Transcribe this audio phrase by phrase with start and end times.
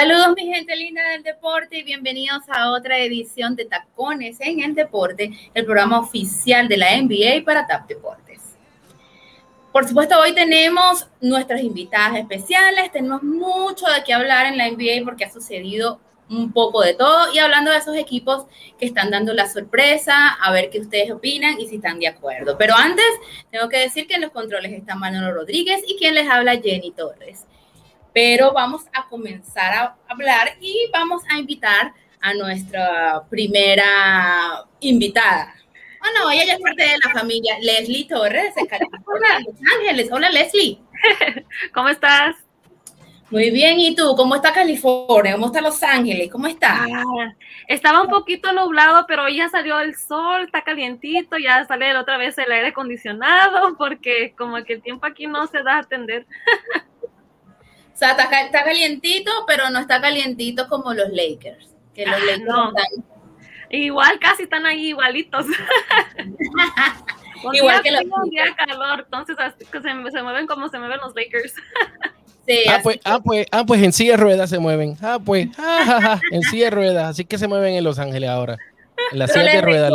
[0.00, 4.74] Saludos mi gente linda del deporte y bienvenidos a otra edición de Tacones en el
[4.74, 8.40] Deporte, el programa oficial de la NBA para TAP Deportes.
[9.70, 15.04] Por supuesto, hoy tenemos nuestras invitadas especiales, tenemos mucho de qué hablar en la NBA
[15.04, 18.46] porque ha sucedido un poco de todo y hablando de esos equipos
[18.78, 22.56] que están dando la sorpresa, a ver qué ustedes opinan y si están de acuerdo.
[22.56, 23.04] Pero antes,
[23.50, 26.90] tengo que decir que en los controles está Manolo Rodríguez y quien les habla Jenny
[26.92, 27.44] Torres
[28.12, 35.54] pero vamos a comenzar a hablar y vamos a invitar a nuestra primera invitada.
[36.00, 40.08] Bueno, oh, ella ya es parte de la familia, Leslie Torres, de California, Los Ángeles.
[40.10, 40.78] Hola, Leslie.
[41.74, 42.36] ¿Cómo estás?
[43.30, 44.16] Muy bien, ¿y tú?
[44.16, 45.34] ¿Cómo está California?
[45.34, 46.28] ¿Cómo está Los Ángeles?
[46.32, 46.84] ¿Cómo está?
[46.84, 47.34] Ah,
[47.68, 52.36] estaba un poquito nublado, pero ya salió el sol, está calientito, ya sale otra vez
[52.38, 56.26] el aire acondicionado, porque como que el tiempo aquí no se da a atender.
[58.00, 61.68] O sea, está, calientito, pero no está calientito como los Lakers.
[61.94, 63.04] Que los ah, Lakers están...
[63.68, 65.44] Igual, casi están ahí igualitos.
[67.52, 71.54] Igual que los día calor, entonces se, se, mueven como se mueven los Lakers.
[72.46, 74.96] Sí, ah, pues, ah, pues, ah, pues en silla de ruedas se mueven.
[75.02, 75.48] Ah, pues,
[76.32, 77.10] en silla de ruedas.
[77.10, 78.56] Así que se mueven en Los Ángeles ahora.
[79.12, 79.92] En la silla de ruedas.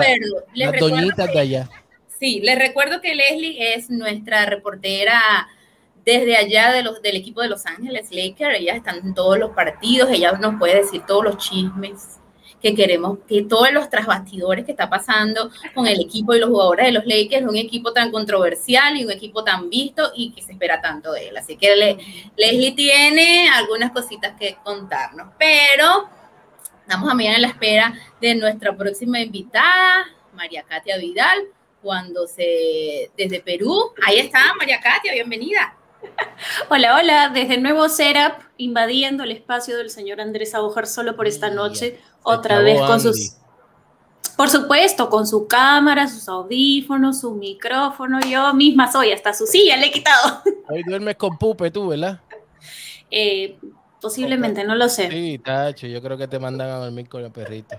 [0.53, 1.69] las doñitas de allá.
[2.19, 5.49] Sí, les recuerdo que Leslie es nuestra reportera
[6.05, 9.51] desde allá de los, del equipo de Los Ángeles Lakers, ellas están en todos los
[9.51, 12.19] partidos, ella nos puede decir todos los chismes
[12.61, 16.87] que queremos, que todos los trasbastidores que está pasando con el equipo y los jugadores
[16.87, 20.53] de los Lakers, un equipo tan controversial y un equipo tan visto y que se
[20.53, 21.37] espera tanto de él.
[21.37, 21.97] Así que
[22.35, 26.07] Leslie tiene algunas cositas que contarnos, pero
[26.81, 31.47] estamos a en la espera de nuestra próxima invitada, María Katia Vidal,
[31.81, 35.75] cuando se, desde Perú, ahí está María Katia, bienvenida.
[36.69, 41.49] Hola, hola, desde nuevo Setup, invadiendo el espacio del señor Andrés Abujar solo por esta
[41.49, 43.37] noche, otra vez con sus...
[44.35, 49.77] Por supuesto, con su cámara, sus audífonos, su micrófono, yo misma soy, hasta su silla
[49.77, 50.41] le he quitado.
[50.69, 52.19] Hoy duermes con pupe tú, ¿verdad?
[53.09, 53.57] Eh,
[54.01, 55.09] posiblemente, no lo sé.
[55.09, 57.77] Sí, tacho, yo creo que te mandan a dormir con el perrito.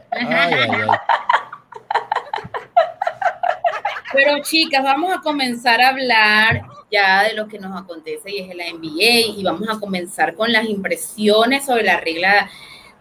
[4.12, 8.54] Pero chicas, vamos a comenzar a hablar ya de lo que nos acontece y es
[8.54, 12.50] la NBA y vamos a comenzar con las impresiones sobre la regla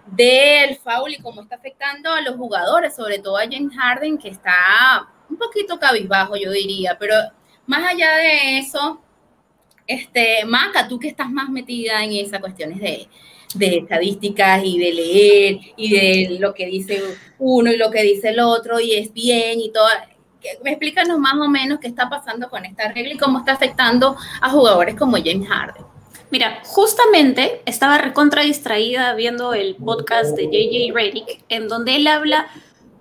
[0.08, 4.30] del foul y cómo está afectando a los jugadores, sobre todo a James Harden que
[4.30, 7.16] está un poquito cabizbajo yo diría, pero
[7.66, 9.02] más allá de eso,
[9.88, 13.08] este, Maca, tú que estás más metida en esas cuestiones de,
[13.56, 17.02] de estadísticas y de leer y de lo que dice
[17.40, 19.88] uno y lo que dice el otro y es bien y todo,
[20.64, 24.50] explícanos más o menos qué está pasando con esta regla y cómo está afectando a
[24.50, 25.84] jugadores como James Harden.
[26.32, 32.48] Mira, justamente estaba recontra distraída viendo el podcast de JJ Redick, en donde él habla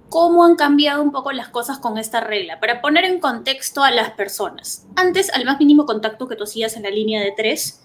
[0.08, 3.90] cómo han cambiado un poco las cosas con esta regla, para poner en contexto a
[3.90, 4.86] las personas.
[4.94, 7.82] Antes, al más mínimo contacto que tú hacías en la línea de tres,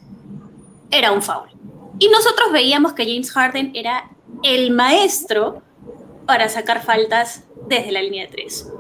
[0.92, 1.50] era un foul.
[1.98, 4.12] Y nosotros veíamos que James Harden era
[4.44, 5.64] el maestro
[6.26, 8.72] para sacar faltas desde la línea de tres.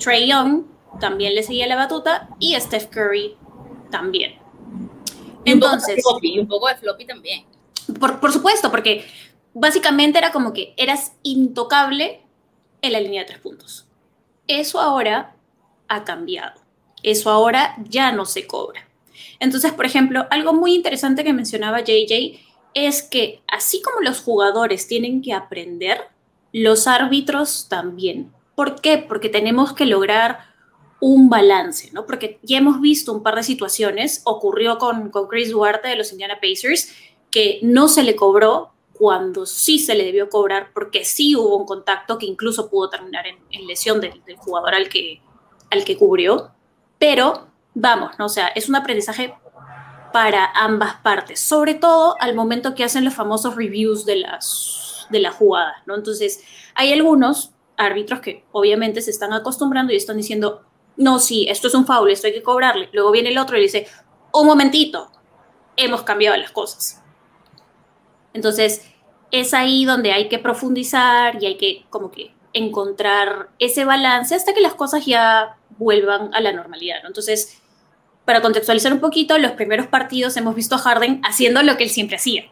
[0.00, 0.64] Trey Young
[0.98, 3.36] también le seguía la batuta y Steph Curry
[3.90, 4.38] también.
[5.44, 6.02] Entonces,
[6.38, 7.44] un poco de floppy, también.
[7.98, 9.06] Por, supuesto, porque
[9.54, 12.22] básicamente era como que eras intocable
[12.82, 13.86] en la línea de tres puntos.
[14.46, 15.34] Eso ahora
[15.88, 16.60] ha cambiado.
[17.02, 18.88] Eso ahora ya no se cobra.
[19.38, 22.40] Entonces, por ejemplo, algo muy interesante que mencionaba JJ
[22.74, 26.08] es que así como los jugadores tienen que aprender,
[26.52, 28.32] los árbitros también.
[28.60, 28.98] ¿Por qué?
[28.98, 30.40] Porque tenemos que lograr
[31.00, 32.04] un balance, ¿no?
[32.04, 36.12] Porque ya hemos visto un par de situaciones, ocurrió con, con Chris Duarte de los
[36.12, 36.92] Indiana Pacers,
[37.30, 41.64] que no se le cobró cuando sí se le debió cobrar, porque sí hubo un
[41.64, 45.22] contacto que incluso pudo terminar en, lesión del, jugador al que,
[45.70, 46.50] al que cubrió.
[46.98, 48.26] Pero vamos, ¿no?
[48.26, 49.34] O sea, es un aprendizaje
[50.12, 55.20] para ambas partes, sobre todo al momento que hacen los famosos reviews de las, de
[55.20, 55.94] la jugada, ¿no?
[55.94, 56.44] Entonces,
[56.74, 60.62] hay algunos árbitros que obviamente se están acostumbrando y están diciendo,
[60.96, 62.88] no, sí, esto es un foul, esto hay que cobrarle.
[62.92, 63.86] Luego viene el otro y dice,
[64.32, 65.10] un momentito,
[65.76, 67.02] hemos cambiado las cosas.
[68.32, 68.84] Entonces,
[69.30, 74.52] es ahí donde hay que profundizar y hay que como que encontrar ese balance hasta
[74.52, 76.98] que las cosas ya vuelvan a la normalidad.
[77.06, 77.60] Entonces,
[78.24, 81.90] para contextualizar un poquito, los primeros partidos hemos visto a Harden haciendo lo que él
[81.90, 82.44] siempre hacía.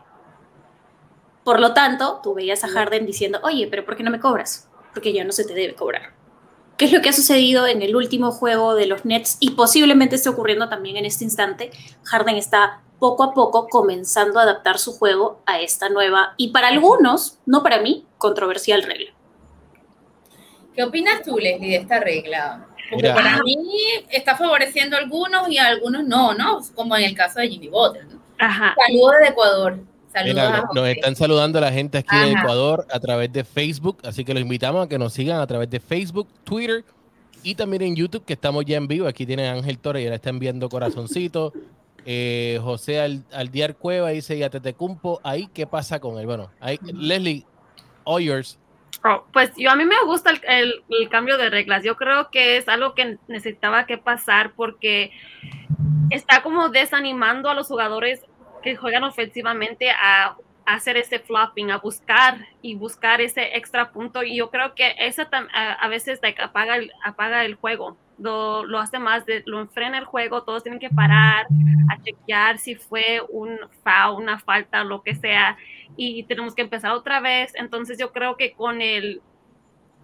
[1.45, 4.68] Por lo tanto, tú veías a Harden diciendo, oye, pero ¿por qué no me cobras?
[4.93, 6.15] Porque ya no se te debe cobrar.
[6.77, 10.15] ¿Qué es lo que ha sucedido en el último juego de los Nets y posiblemente
[10.15, 11.71] esté ocurriendo también en este instante?
[12.05, 16.69] Harden está poco a poco comenzando a adaptar su juego a esta nueva y para
[16.69, 19.11] algunos, no para mí, controversial regla.
[20.75, 22.69] ¿Qué opinas tú, Leslie, de esta regla?
[22.91, 23.57] Porque para mí
[24.11, 26.61] está favoreciendo a algunos y a algunos no, ¿no?
[26.77, 28.07] Como en el caso de Jimmy Butler.
[28.39, 29.79] Saludos de Ecuador.
[30.19, 34.35] Saludos nos están saludando la gente aquí de Ecuador a través de Facebook, así que
[34.35, 36.85] los invitamos a que nos sigan a través de Facebook, Twitter
[37.43, 39.07] y también en YouTube, que estamos ya en vivo.
[39.07, 41.53] Aquí tiene Ángel Torres y ahora está enviando corazoncito.
[42.11, 43.01] Eh, José
[43.33, 46.25] Aldiar Cueva dice, ya te te cumpo, ahí, ¿qué pasa con él?
[46.25, 47.45] Bueno, ahí, Leslie,
[48.05, 48.59] all yours.
[49.05, 51.85] Oh, pues yo a mí me gusta el, cambio de reglas.
[51.85, 55.13] Yo creo que es algo que necesitaba que pasar porque
[56.11, 58.23] está como desanimando a los jugadores
[58.63, 64.23] que juegan ofensivamente a, hacer ese flopping, a buscar y buscar ese extra punto.
[64.23, 65.23] Y yo creo que eso
[65.55, 70.43] a, veces apaga, el, apaga el juego lo, hace más, de, lo enfrena el juego,
[70.43, 71.47] todos tienen que parar
[71.91, 75.57] a chequear si fue un foul, una falta, lo que sea,
[75.97, 77.53] y tenemos que empezar otra vez.
[77.55, 79.23] Entonces yo creo que con el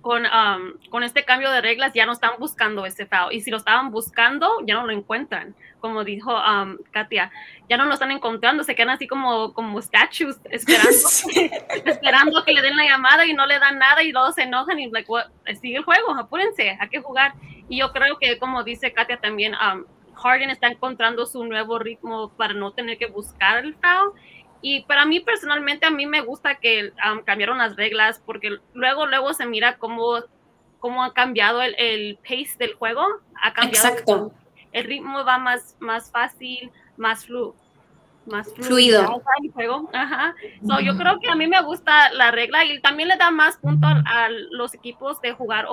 [0.05, 3.33] con, um, con este cambio de reglas ya no están buscando ese foul.
[3.33, 5.55] Y si lo estaban buscando, ya no lo encuentran.
[5.81, 7.31] Como dijo um, Katia,
[7.71, 10.91] ya no lo están encontrando, se quedan así como, como statues esperando,
[11.87, 14.79] esperando que le den la llamada y no le dan nada y luego se enojan
[14.79, 15.11] y like,
[15.59, 17.33] sigue el juego, apúrense, hay que jugar.
[17.71, 19.87] Y yo creo que, como dice Katia también, um,
[20.17, 24.13] Harden está encontrando su nuevo ritmo para no tener que buscar el foul
[24.67, 29.05] y para mí personalmente, a mí me gusta que um, cambiaron las reglas porque luego,
[29.05, 30.15] luego se mira cómo,
[30.81, 33.05] cómo ha cambiado el, el pace del juego.
[33.43, 34.33] Ha cambiado Exacto.
[34.73, 37.55] El, ritmo va más, más fácil, más flu
[38.25, 39.21] más fluido.
[39.53, 39.91] juego.
[39.93, 40.35] Ajá.
[40.67, 43.59] So, yo creo que a mí me gusta la regla y también le da más
[43.59, 45.67] punto a, los equipos de jugar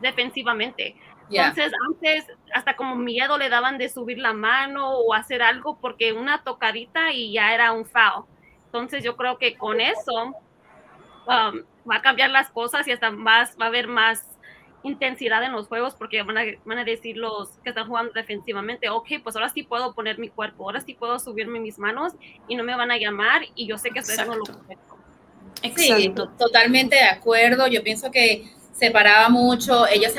[0.00, 0.96] defensivamente.
[1.32, 6.12] Entonces, antes hasta como miedo le daban de subir la mano o hacer algo porque
[6.12, 8.24] una tocadita y ya era un foul.
[8.66, 13.56] Entonces yo creo que con eso um, va a cambiar las cosas y hasta más,
[13.60, 14.26] va a haber más
[14.82, 18.88] intensidad en los juegos porque van a, van a decir los que están jugando defensivamente,
[18.88, 22.14] ok, pues ahora sí puedo poner mi cuerpo, ahora sí puedo subirme mis manos
[22.48, 24.92] y no me van a llamar y yo sé que estoy haciendo lo correcto.
[25.76, 27.66] Sí, totalmente de acuerdo.
[27.68, 30.12] Yo pienso que separaba mucho, ellos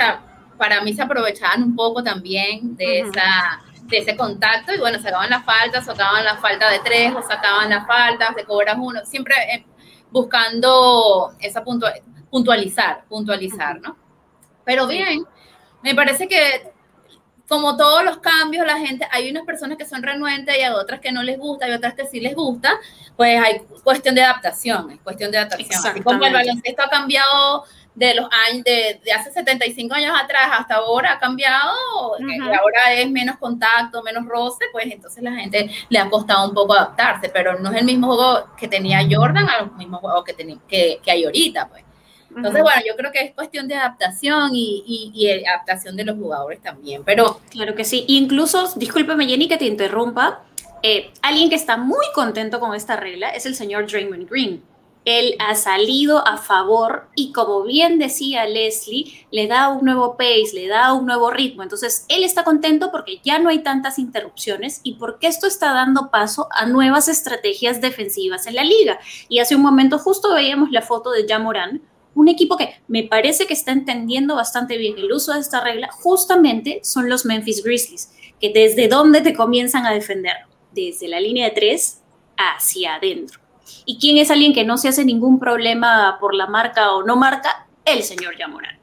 [0.57, 5.29] para mí se aprovechaban un poco también de esa de ese contacto y bueno, sacaban
[5.29, 9.35] la falta, sacaban la falta de tres o sacaban la falta, se cobras uno, siempre
[9.53, 9.65] eh,
[10.09, 11.63] buscando esa
[12.29, 13.97] puntualizar, puntualizar, ¿no?
[14.63, 15.25] Pero bien,
[15.81, 16.71] me parece que
[17.47, 20.99] como todos los cambios, la gente, hay unas personas que son renuentes y hay otras
[21.01, 22.79] que no les gusta y otras que sí les gusta,
[23.15, 25.85] pues hay cuestión de adaptación, es cuestión de adaptación.
[25.85, 30.75] Así como el baloncesto ha cambiado de los años, de, hace 75 años atrás hasta
[30.75, 31.73] ahora ha cambiado,
[32.19, 36.55] y ahora es menos contacto, menos roce, pues entonces la gente le ha costado un
[36.55, 40.23] poco adaptarse, pero no es el mismo juego que tenía Jordan a los mismos juegos
[40.23, 41.83] que, que, que hay ahorita, pues.
[42.35, 46.59] Entonces, bueno, yo creo que es cuestión de adaptación y, y, adaptación de los jugadores
[46.63, 47.39] también, pero...
[47.51, 50.41] Claro que sí, incluso, discúlpeme Jenny que te interrumpa,
[50.81, 54.63] eh, alguien que está muy contento con esta regla es el señor Draymond Green
[55.05, 60.51] él ha salido a favor y como bien decía Leslie, le da un nuevo pace,
[60.53, 61.63] le da un nuevo ritmo.
[61.63, 66.09] Entonces, él está contento porque ya no hay tantas interrupciones y porque esto está dando
[66.09, 68.99] paso a nuevas estrategias defensivas en la liga.
[69.27, 71.81] Y hace un momento justo veíamos la foto de Jamoran,
[72.15, 75.89] un equipo que me parece que está entendiendo bastante bien el uso de esta regla,
[75.91, 80.35] justamente son los Memphis Grizzlies, que desde dónde te comienzan a defender,
[80.71, 82.01] desde la línea de tres
[82.37, 83.42] hacia adentro.
[83.85, 87.15] ¿Y quién es alguien que no se hace ningún problema por la marca o no
[87.15, 87.67] marca?
[87.85, 88.79] El señor Yamoran.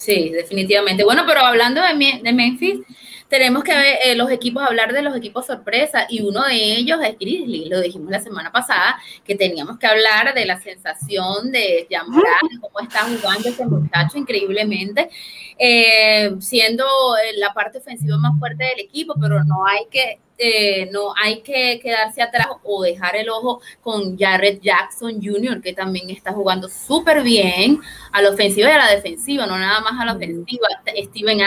[0.00, 1.04] Sí, definitivamente.
[1.04, 2.80] Bueno, pero hablando de, Memphis,
[3.28, 6.98] tenemos que ver eh, los equipos, hablar de los equipos sorpresa, y uno de ellos
[7.04, 11.86] es Grizzly, lo dijimos la semana pasada, que teníamos que hablar de la sensación de
[11.90, 15.10] Yamoran, cómo está jugando ese muchacho increíblemente,
[15.58, 16.84] eh, siendo
[17.18, 21.42] eh, la parte ofensiva más fuerte del equipo, pero no hay que eh, no hay
[21.42, 26.66] que quedarse atrás o dejar el ojo con Jared Jackson Jr., que también está jugando
[26.66, 27.78] súper bien
[28.10, 30.66] a la ofensiva y a la defensiva, no nada más a la ofensiva.
[30.86, 31.40] Steven,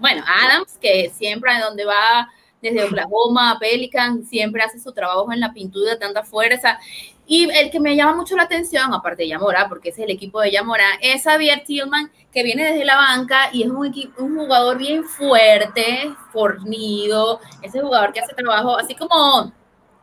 [0.00, 2.28] bueno, Adams, que siempre a donde va
[2.60, 6.80] desde Oklahoma a Pelican, siempre hace su trabajo en la pintura de tanta fuerza.
[7.32, 10.40] Y el que me llama mucho la atención, aparte de Yamora, porque es el equipo
[10.40, 14.78] de Yamora, es Javier Tillman, que viene desde la banca y es un, un jugador
[14.78, 19.52] bien fuerte, fornido, ese jugador que hace trabajo, así como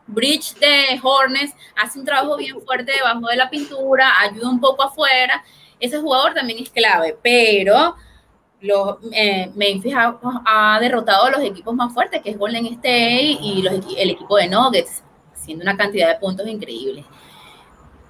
[0.06, 4.84] Bridge de Hornets, hace un trabajo bien fuerte debajo de la pintura, ayuda un poco
[4.84, 5.44] afuera.
[5.78, 7.94] Ese jugador también es clave, pero
[8.62, 13.60] los, eh, Memphis ha, derrotado a los equipos más fuertes, que es Golden State y
[13.60, 15.02] los, el equipo de Nuggets,
[15.34, 17.04] haciendo una cantidad de puntos increíbles.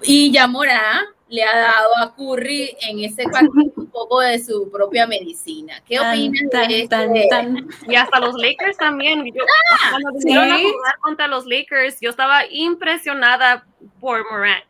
[0.01, 5.05] Y Yamora le ha dado a Curry en ese partido un poco de su propia
[5.05, 5.81] medicina.
[5.87, 9.23] ¿Qué opinas de tan, Y hasta los Lakers también.
[9.25, 13.65] Yo, ah, cuando vinieron a jugar contra los Lakers, yo estaba impresionada
[13.99, 14.63] por Morant.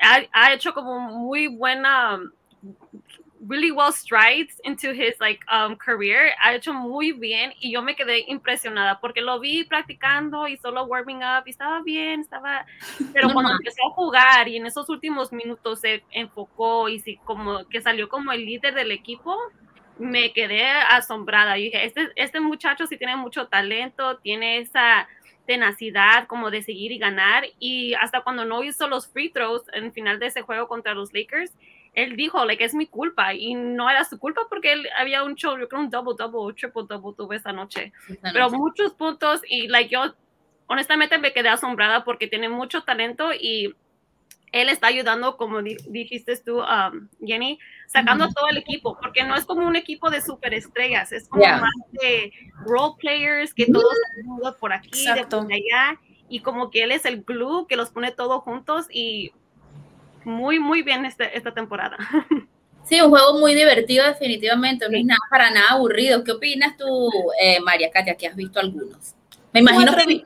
[0.00, 2.20] Ha, ha hecho como muy buena
[3.46, 6.32] really well strides into his like um, career.
[6.42, 10.84] Ha hecho muy bien y yo me quedé impresionada porque lo vi practicando y solo
[10.84, 12.66] warming up y estaba bien, estaba,
[13.12, 17.68] pero cuando empezó a jugar y en esos últimos minutos se enfocó y sí, como
[17.68, 19.36] que salió como el líder del equipo,
[19.98, 21.58] me quedé asombrada.
[21.58, 25.08] Y dije, este, este muchacho sí tiene mucho talento, tiene esa
[25.46, 29.92] tenacidad como de seguir y ganar y hasta cuando no hizo los free throws en
[29.92, 31.52] final de ese juego contra los Lakers,
[31.94, 35.34] él dijo, like, es mi culpa, y no era su culpa porque él había un
[35.36, 39.68] show, yo creo un double, double, triple double tuve esa noche, pero muchos puntos, y,
[39.68, 40.14] like, yo,
[40.66, 43.74] honestamente me quedé asombrada porque tiene mucho talento y
[44.52, 47.58] él está ayudando, como dijiste tú, um, Jenny,
[47.88, 51.44] sacando a todo el equipo, porque no es como un equipo de superestrellas, es como
[51.44, 52.32] más de
[52.64, 57.04] role players que todos están por aquí, de por allá, y como que él es
[57.04, 59.32] el glue que los pone todos juntos y
[60.24, 61.96] muy, muy bien este, esta temporada.
[62.86, 66.22] Sí, un juego muy divertido definitivamente, no es nada para nada aburrido.
[66.22, 69.14] ¿Qué opinas tú, eh, María Katia, que has visto algunos?
[69.54, 70.22] Me imagino que,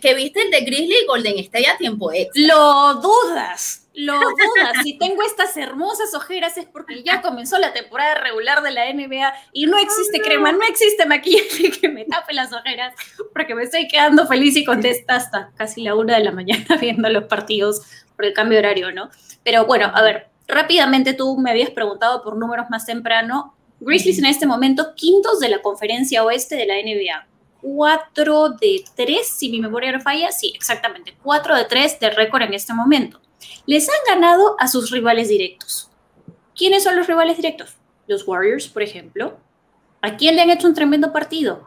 [0.00, 2.42] que, viste el de Grizzly y Golden State a tiempo extra.
[2.46, 4.82] Lo dudas, lo dudas.
[4.82, 9.34] si tengo estas hermosas ojeras es porque ya comenzó la temporada regular de la NBA
[9.52, 12.94] y no existe crema, no existe maquillaje que me tape las ojeras
[13.34, 17.08] porque me estoy quedando feliz y contesta hasta casi la una de la mañana viendo
[17.10, 17.82] los partidos
[18.20, 19.08] por el cambio de horario, ¿no?
[19.42, 23.54] Pero bueno, a ver, rápidamente tú me habías preguntado por números más temprano.
[23.80, 27.26] Grizzlies en este momento quintos de la conferencia oeste de la NBA.
[27.62, 32.42] 4 de 3, si mi memoria no falla, sí, exactamente, 4 de 3 de récord
[32.42, 33.22] en este momento.
[33.64, 35.88] Les han ganado a sus rivales directos.
[36.54, 37.74] ¿Quiénes son los rivales directos?
[38.06, 39.38] Los Warriors, por ejemplo.
[40.02, 41.64] ¿A quién le han hecho un tremendo partido?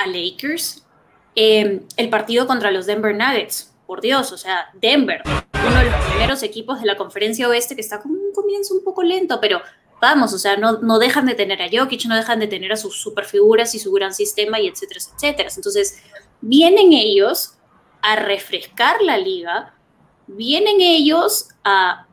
[0.00, 0.84] A Lakers.
[1.36, 3.72] Em, el partido contra los Denver Nuggets.
[3.86, 5.22] Por Dios, o sea, Denver,
[5.66, 8.84] uno de los primeros equipos de la conferencia oeste que está con un comienzo un
[8.84, 9.60] poco lento, pero
[10.00, 12.76] vamos, o sea, no, no dejan de tener a Jokic, no dejan de tener a
[12.76, 15.48] sus superfiguras y su gran sistema y etcétera, etcétera.
[15.54, 16.02] Entonces,
[16.40, 17.54] vienen ellos
[18.00, 19.74] a refrescar la liga,
[20.26, 22.06] vienen ellos a,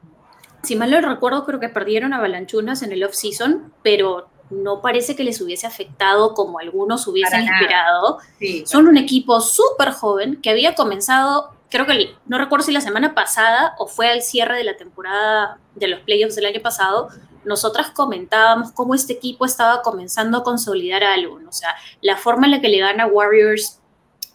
[0.61, 5.15] si mal no recuerdo, creo que perdieron a Balanchunas en el off-season, pero no parece
[5.15, 8.19] que les hubiese afectado como algunos hubiesen esperado.
[8.65, 13.13] Son un equipo súper joven que había comenzado creo que no recuerdo si la semana
[13.13, 17.09] pasada o fue al cierre de la temporada de los playoffs del año pasado,
[17.45, 22.51] nosotras comentábamos cómo este equipo estaba comenzando a consolidar algo, o sea, la forma en
[22.51, 23.79] la que le gana Warriors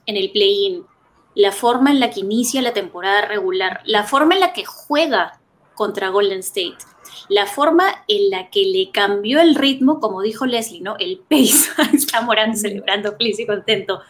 [0.06, 0.84] en el play-in,
[1.34, 5.40] la forma en la que inicia la temporada regular, la forma en la que juega
[5.74, 6.78] contra Golden State,
[7.28, 10.96] la forma en la que le cambió el ritmo, como dijo Leslie, ¿no?
[10.98, 14.00] El pace, está morando, celebrando feliz y contento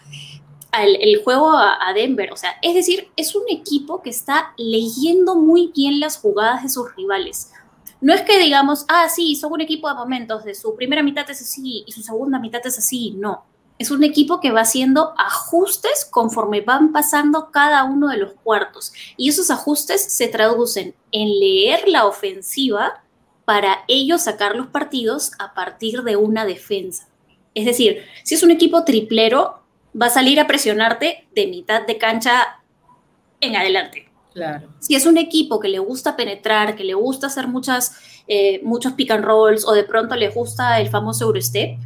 [0.83, 2.33] el, juego a, Denver.
[2.33, 6.69] O sea, es decir, es un equipo que está leyendo muy bien las jugadas de
[6.69, 7.53] sus rivales.
[8.01, 11.29] No es que digamos, ah, sí, son un equipo de momentos, de su primera mitad
[11.31, 13.13] es así y su segunda mitad es así.
[13.13, 13.45] No.
[13.79, 18.93] Es un equipo que va haciendo ajustes conforme van pasando cada uno de los cuartos.
[19.17, 23.03] Y esos ajustes se traducen en leer la ofensiva
[23.45, 27.09] para ellos sacar los partidos a partir de una defensa.
[27.55, 29.64] Es decir, si es un equipo triplero,
[30.01, 32.61] va a salir a presionarte de mitad de cancha
[33.41, 34.11] en adelante.
[34.33, 34.69] Claro.
[34.81, 37.97] Si es un equipo que le gusta penetrar, que le gusta hacer muchas,
[38.27, 41.79] eh, muchos pick and rolls o de pronto le gusta el famoso Eurostep,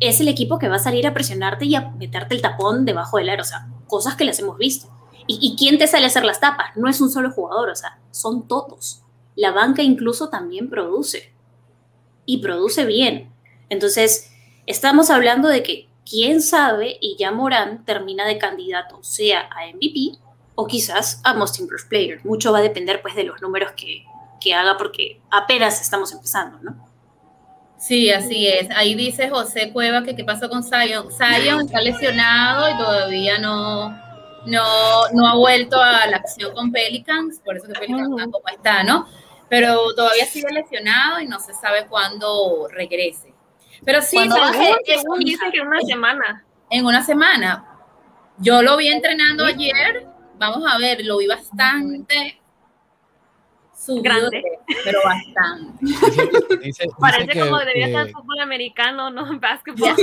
[0.00, 3.16] es el equipo que va a salir a presionarte y a meterte el tapón debajo
[3.16, 3.42] del aro.
[3.42, 4.90] O sea, cosas que les hemos visto.
[5.26, 6.76] ¿Y, ¿Y quién te sale a hacer las tapas?
[6.76, 9.02] No es un solo jugador, o sea, son todos.
[9.36, 11.32] La banca incluso también produce.
[12.26, 13.32] Y produce bien.
[13.70, 14.30] Entonces,
[14.66, 20.18] estamos hablando de que quién sabe, y ya Morán termina de candidato, sea a MVP
[20.54, 22.20] o quizás a Most Improved Player.
[22.24, 24.04] Mucho va a depender pues de los números que,
[24.54, 26.88] haga porque apenas estamos empezando, ¿no?
[27.78, 28.68] Sí, así es.
[28.74, 31.08] Ahí dice José Cueva que qué pasó con Zion.
[31.12, 33.90] Zion está lesionado y todavía no,
[34.46, 38.48] no, no ha vuelto a la acción con Pelicans, por eso que Pelicans está como
[38.48, 39.06] está, ¿no?
[39.48, 43.31] Pero todavía sigue lesionado y no se sabe cuándo regrese.
[43.84, 46.44] Pero sí, dicen que en una semana.
[46.70, 47.64] En una semana.
[48.38, 50.06] Yo lo vi entrenando ayer.
[50.38, 52.42] Vamos a ver, lo vi bastante
[54.02, 54.42] grande.
[54.84, 55.86] pero bastante.
[56.98, 59.94] Parece como debería estar fútbol americano, no básquetbol.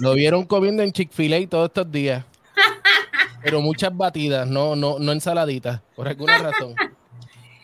[0.00, 2.24] Lo vieron comiendo en Chick-fil-A todos estos días.
[3.42, 6.74] Pero muchas batidas, no, no, no ensaladitas, por alguna razón.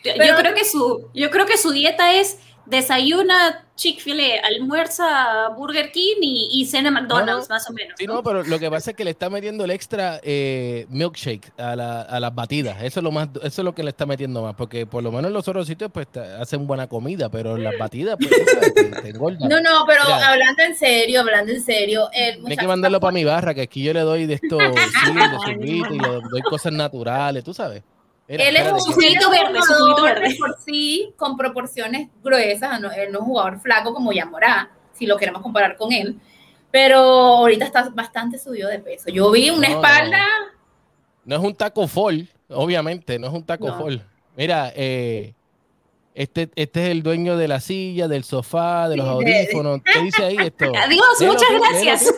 [0.05, 6.17] yo creo que su, yo creo que su dieta es desayuna Chick-fil-A, almuerza Burger King
[6.23, 7.95] y, cena McDonald's, más o menos.
[7.99, 11.53] Sí, no, pero lo que pasa es que le está metiendo el extra eh, milkshake
[11.59, 12.83] a, las batidas.
[12.83, 15.13] Eso es lo más, eso es lo que le está metiendo más, porque por lo
[15.13, 16.07] menos en los otros sitios pues
[16.41, 21.21] hacen buena comida, pero en las batidas pues te, No, no, pero hablando en serio,
[21.21, 22.09] hablando en serio.
[22.13, 24.59] Tienes que mandarlo para mi barra, que aquí yo le doy de esto,
[25.05, 27.83] sí, de y le doy cosas naturales, tú sabes
[28.29, 30.37] él es un juguito verde, su verde.
[30.39, 35.07] por sí, con proporciones gruesas, no, él no es un jugador flaco como Yamorá, si
[35.07, 36.19] lo queremos comparar con él,
[36.71, 39.11] pero ahorita está bastante subido de peso.
[39.11, 40.27] Yo vi una espalda...
[41.25, 41.37] No.
[41.37, 44.05] es un taco fall, obviamente, no es un taco fall.
[44.37, 45.35] Mira, eh,
[46.15, 49.81] este, este es el dueño de la silla, del sofá, de los audífonos.
[49.83, 50.65] ¿Qué dice ahí esto?
[50.83, 52.15] Adiós, muchas gracias.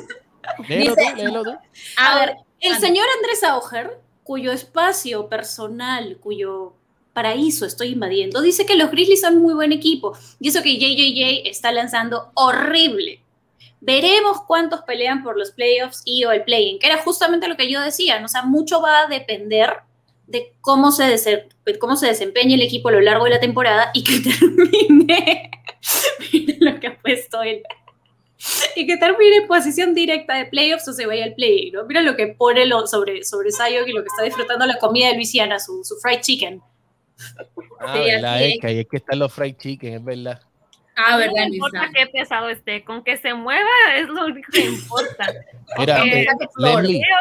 [1.96, 6.74] A ver, el señor Andrés Auger cuyo espacio personal, cuyo
[7.14, 10.18] paraíso estoy invadiendo, dice que los Grizzlies son muy buen equipo.
[10.38, 13.22] Y eso que JJJ está lanzando horrible.
[13.80, 17.72] Veremos cuántos pelean por los playoffs y o el play-in, que era justamente lo que
[17.72, 18.20] yo decía.
[18.22, 19.78] O sea, mucho va a depender
[20.26, 21.48] de cómo se,
[21.80, 25.50] cómo se desempeña el equipo a lo largo de la temporada y que termine.
[26.34, 27.62] Miren lo que ha puesto él
[28.76, 31.84] y que termine en posición directa de playoffs o se vaya al play, ¿no?
[31.84, 35.14] Mira lo que pone lo, sobre, sobre y lo que está disfrutando la comida de
[35.14, 36.62] Luisiana, su, su fried chicken.
[37.80, 40.40] Ah, verdad, es que hay que estar los fried chicken, es verdad.
[41.00, 44.64] Ah, verdad, no importa qué pesado esté, con que se mueva es lo único que
[44.64, 45.26] importa.
[45.78, 46.26] Mira, eh,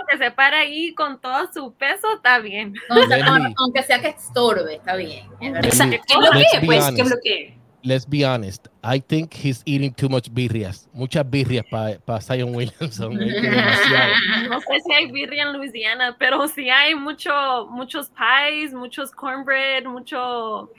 [0.09, 2.73] que se para ahí con todo su peso, está bien.
[3.57, 5.27] aunque sea que estorbe, está bien.
[5.39, 6.65] ¿Qué bloquee?
[6.65, 7.56] Pues, ¿qué bloquee?
[7.83, 10.87] Let's be honest, I think he's eating too much birrias.
[10.93, 13.13] Muchas birrias para pa Zion Williamson.
[14.49, 19.85] no sé si hay birria en Louisiana, pero sí hay mucho, muchos pies, muchos cornbread,
[19.85, 20.71] mucho,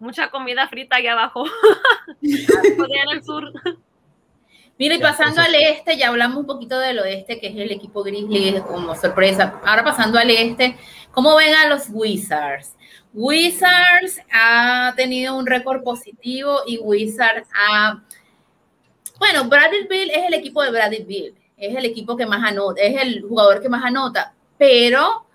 [0.00, 1.44] mucha comida frita allá abajo.
[2.22, 3.52] en el sur.
[4.76, 8.02] Mira, y pasando al este, ya hablamos un poquito del oeste, que es el equipo
[8.02, 9.60] Grizzly como sorpresa.
[9.64, 10.76] Ahora pasando al este,
[11.12, 12.74] ¿cómo ven a los Wizards?
[13.14, 18.02] Wizards ha tenido un récord positivo y Wizards ha...
[19.18, 22.82] Bueno, Bradley Bill es el equipo de Bradley Bill, es el equipo que más anota,
[22.82, 25.26] es el jugador que más anota, pero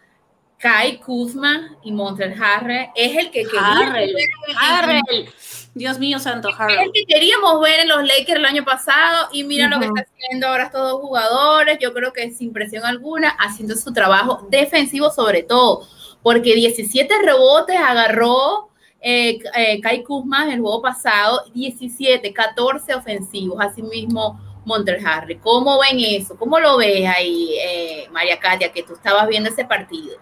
[0.57, 5.29] Kai Kuzma y Montreal Harrell es el que Harrell,
[5.73, 6.79] Dios mío santo, Harrell.
[6.79, 9.85] Es el que queríamos ver en los Lakers el año pasado y mira lo que
[9.85, 14.45] está haciendo ahora estos dos jugadores, yo creo que sin presión alguna, haciendo su trabajo
[14.49, 15.87] defensivo sobre todo
[16.21, 18.69] porque 17 rebotes agarró
[19.01, 25.37] eh, eh, Kai Kuzma el juego pasado, 17, 14 ofensivos, asimismo Monter Harry.
[25.37, 26.35] ¿Cómo ven eso?
[26.37, 30.17] ¿Cómo lo ves ahí, eh, María Katia, que tú estabas viendo ese partido?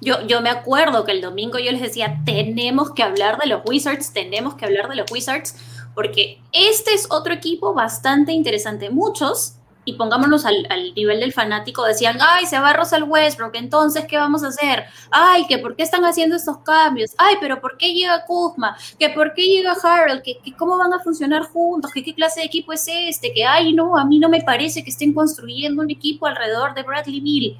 [0.00, 4.12] Yo, me acuerdo que el domingo yo les decía, tenemos que hablar de los Wizards,
[4.12, 5.56] tenemos que hablar de los Wizards,
[5.94, 8.90] porque este es otro equipo bastante interesante.
[8.90, 14.16] Muchos y pongámonos al, nivel del fanático, decían, ay, se va Russell Westbrook, entonces, ¿qué
[14.16, 14.84] vamos a hacer?
[15.10, 18.76] Ay, que por qué están haciendo estos cambios, ay, pero ¿por qué llega Kuzma?
[18.98, 20.22] que por qué llega Harold?
[20.22, 21.90] que, cómo van a funcionar juntos?
[21.92, 23.32] que qué clase de equipo es este?
[23.32, 26.82] Que, ay, no, a mí no me parece que estén construyendo un equipo alrededor de
[26.82, 27.58] Bradley Bill.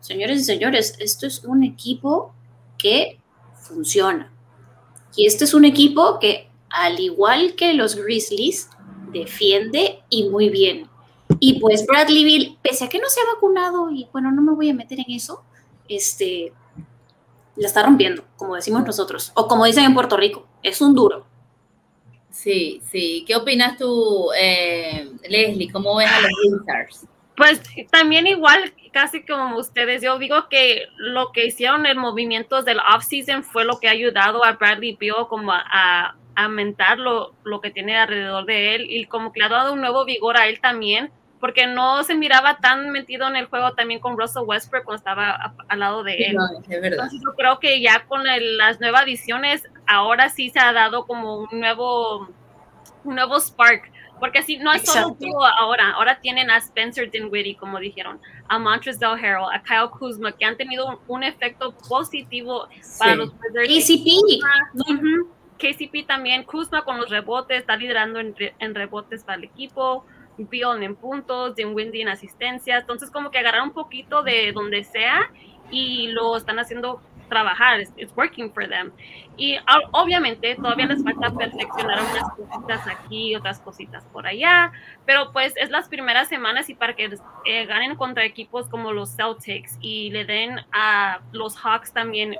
[0.00, 2.32] Señores y señores, esto es un equipo
[2.76, 3.18] que
[3.54, 4.32] funciona.
[5.16, 8.70] Y este es un equipo que, al igual que los Grizzlies,
[9.12, 10.88] defiende y muy bien
[11.40, 14.52] y pues Bradley Bill, pese a que no se ha vacunado y bueno, no me
[14.52, 15.42] voy a meter en eso,
[15.88, 16.52] este,
[17.56, 21.26] la está rompiendo, como decimos nosotros, o como dicen en Puerto Rico, es un duro.
[22.30, 23.24] Sí, sí.
[23.26, 25.72] ¿Qué opinas tú, eh, Leslie?
[25.72, 27.06] ¿Cómo ves a los Wizards?
[27.36, 32.78] Pues también igual, casi como ustedes, yo digo que lo que hicieron el movimiento del
[32.78, 37.72] off-season fue lo que ha ayudado a Bradley Bill como a, aumentar lo, lo, que
[37.72, 40.60] tiene alrededor de él y como que le ha dado un nuevo vigor a él
[40.60, 44.98] también porque no se miraba tan metido en el juego también con Russell Westbrook cuando
[44.98, 46.36] estaba al lado de él.
[46.68, 51.38] Entonces yo creo que ya con las nuevas adiciones, ahora sí se ha dado como
[51.38, 52.28] un nuevo,
[53.04, 57.56] un nuevo spark, porque así no es solo solo ahora, ahora tienen a Spencer Dinwiddie,
[57.56, 63.14] como dijeron, a Montrezl Harrell, a Kyle Kuzma, que han tenido un, efecto positivo para
[63.14, 64.42] los KCP.
[65.58, 70.04] KCP también, Kuzma con los rebotes, está liderando en, en rebotes para el equipo.
[70.38, 72.78] Bill en puntos, Jim Windy en asistencia.
[72.78, 75.30] Entonces, como que agarrar un poquito de donde sea
[75.70, 78.90] y lo están haciendo trabajar, it's, working for them.
[79.36, 79.58] Y
[79.92, 84.72] obviamente todavía les falta perfeccionar unas cositas aquí, otras cositas por allá,
[85.04, 89.14] pero pues es las primeras semanas y para que eh, ganen contra equipos como los
[89.14, 92.36] Celtics y le den a los Hawks también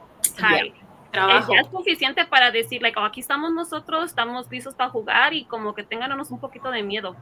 [1.10, 1.54] Trabajo.
[1.54, 5.74] Es, suficiente para decir, like, oh, aquí estamos nosotros, estamos listos para jugar y como
[5.74, 7.16] que tenganos un poquito de miedo.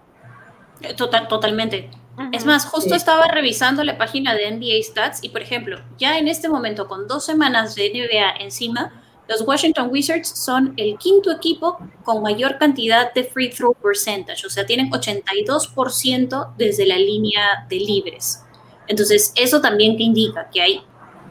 [0.80, 1.90] Eh, total, totalmente.
[2.32, 6.28] Es más, justo estaba revisando la página de NBA Stats y, por ejemplo, ya en
[6.28, 11.78] este momento, con dos semanas de NBA encima, los Washington Wizards son el quinto equipo
[12.04, 17.76] con mayor cantidad de free throw percentage, o sea, tienen 82% desde la línea de
[17.76, 18.44] libres.
[18.86, 20.82] Entonces, eso también que indica que hay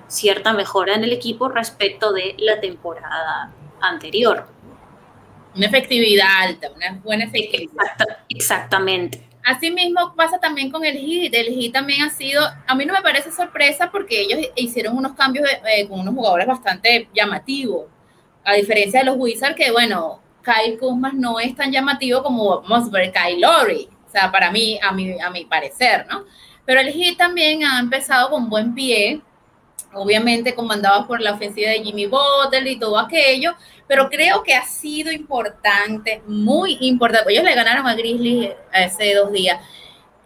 [0.08, 4.45] cierta mejora en el equipo respecto de la temporada anterior.
[5.55, 7.86] Una efectividad alta, una buena efectividad.
[8.27, 9.25] exactamente.
[9.45, 11.34] Así mismo pasa también con el Heat.
[11.36, 15.13] El Heat también ha sido, a mí no me parece sorpresa porque ellos hicieron unos
[15.13, 17.86] cambios eh, con unos jugadores bastante llamativos.
[18.43, 22.89] A diferencia de los Wizards, que bueno, Kyle Kuzma no es tan llamativo como vamos
[22.89, 23.45] a Kyle.
[23.45, 26.25] O sea, para mí, a mi, a mi parecer, ¿no?
[26.65, 29.21] Pero el Heat también ha empezado con buen pie
[29.95, 33.55] obviamente comandados por la ofensiva de Jimmy Butler y todo aquello,
[33.88, 37.32] pero creo que ha sido importante, muy importante.
[37.32, 39.60] Ellos le ganaron a Grizzlies hace dos días.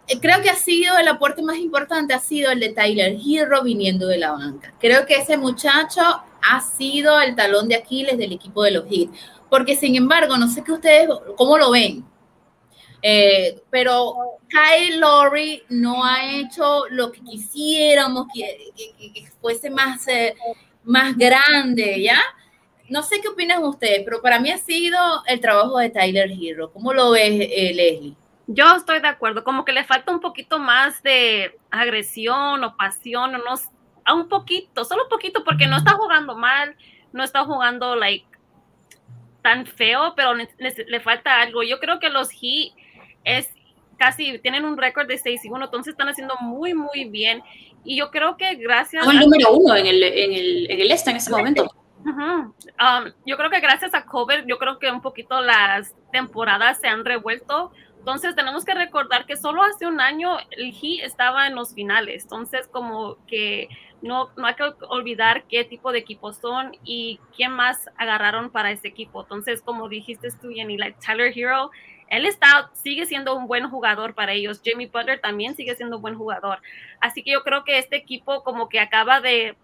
[0.06, 3.62] Eh, creo que ha sido el aporte más importante, ha sido el de Tyler Hero
[3.62, 4.74] viniendo de la banca.
[4.80, 6.00] Creo que ese muchacho
[6.42, 9.10] ha sido el talón de Aquiles del equipo de los Heat,
[9.48, 12.04] porque sin embargo, no sé qué ustedes, cómo lo ven,
[13.02, 14.14] eh, pero
[14.48, 18.72] Kyle Lowry no ha hecho lo que quisiéramos que,
[19.40, 20.34] fuese más, eh,
[20.84, 22.20] más grande, ¿ya?
[22.90, 26.72] No sé qué opinan ustedes, pero para mí ha sido el trabajo de Tyler Hero.
[26.72, 28.16] ¿Cómo lo ves, eh, Leslie?
[28.48, 33.32] Yo estoy de acuerdo, como que le falta un poquito más de agresión o pasión,
[33.36, 33.54] o no,
[34.04, 36.74] a un poquito, solo un poquito, porque no está jugando mal,
[37.12, 38.26] no está jugando like
[39.40, 41.62] tan feo, pero le, le falta algo.
[41.62, 42.72] Yo creo que los Heat
[43.24, 43.48] es
[43.98, 47.42] casi, tienen un récord de 6 y 1, entonces están haciendo muy, muy bien.
[47.84, 49.04] Y yo creo que gracias...
[49.04, 51.70] Son el número uno en el, en el, en el este en ese momento.
[52.04, 56.88] Um, yo creo que gracias a COVID, yo creo que un poquito las temporadas se
[56.88, 57.72] han revuelto.
[57.98, 62.22] Entonces tenemos que recordar que solo hace un año el Heat estaba en los finales.
[62.22, 63.68] Entonces como que
[64.00, 68.70] no, no hay que olvidar qué tipo de equipos son y quién más agarraron para
[68.70, 69.22] ese equipo.
[69.22, 71.70] Entonces como dijiste tú, Jenny, like Tyler Hero
[72.10, 74.60] él está, sigue siendo un buen jugador para ellos.
[74.62, 76.58] Jimmy Butler también sigue siendo un buen jugador.
[77.00, 79.56] Así que yo creo que este equipo como que acaba de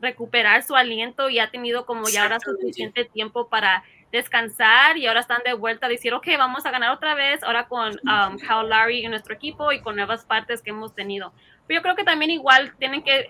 [0.00, 5.20] recuperar su aliento y ha tenido como ya ahora suficiente tiempo para descansar y ahora
[5.20, 8.68] están de vuelta a decir, ok, vamos a ganar otra vez, ahora con um, Kyle
[8.68, 11.32] Larry en nuestro equipo y con nuevas partes que hemos tenido.
[11.66, 13.28] Pero yo creo que también igual tienen que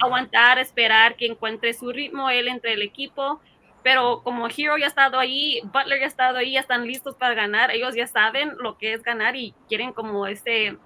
[0.00, 3.40] aguantar, esperar que encuentre su ritmo él entre el equipo
[3.82, 7.14] pero como Hero ya ha estado ahí, Butler ya ha estado ahí, ya están listos
[7.16, 10.76] para ganar, ellos ya saben lo que es ganar y quieren como ese,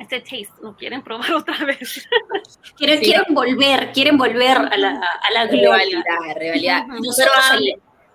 [0.00, 2.08] ese taste, no quieren probar otra vez.
[2.76, 6.02] quieren, quieren volver, quieren volver a la, a la gloria.
[6.34, 7.30] Rivalidad, Pero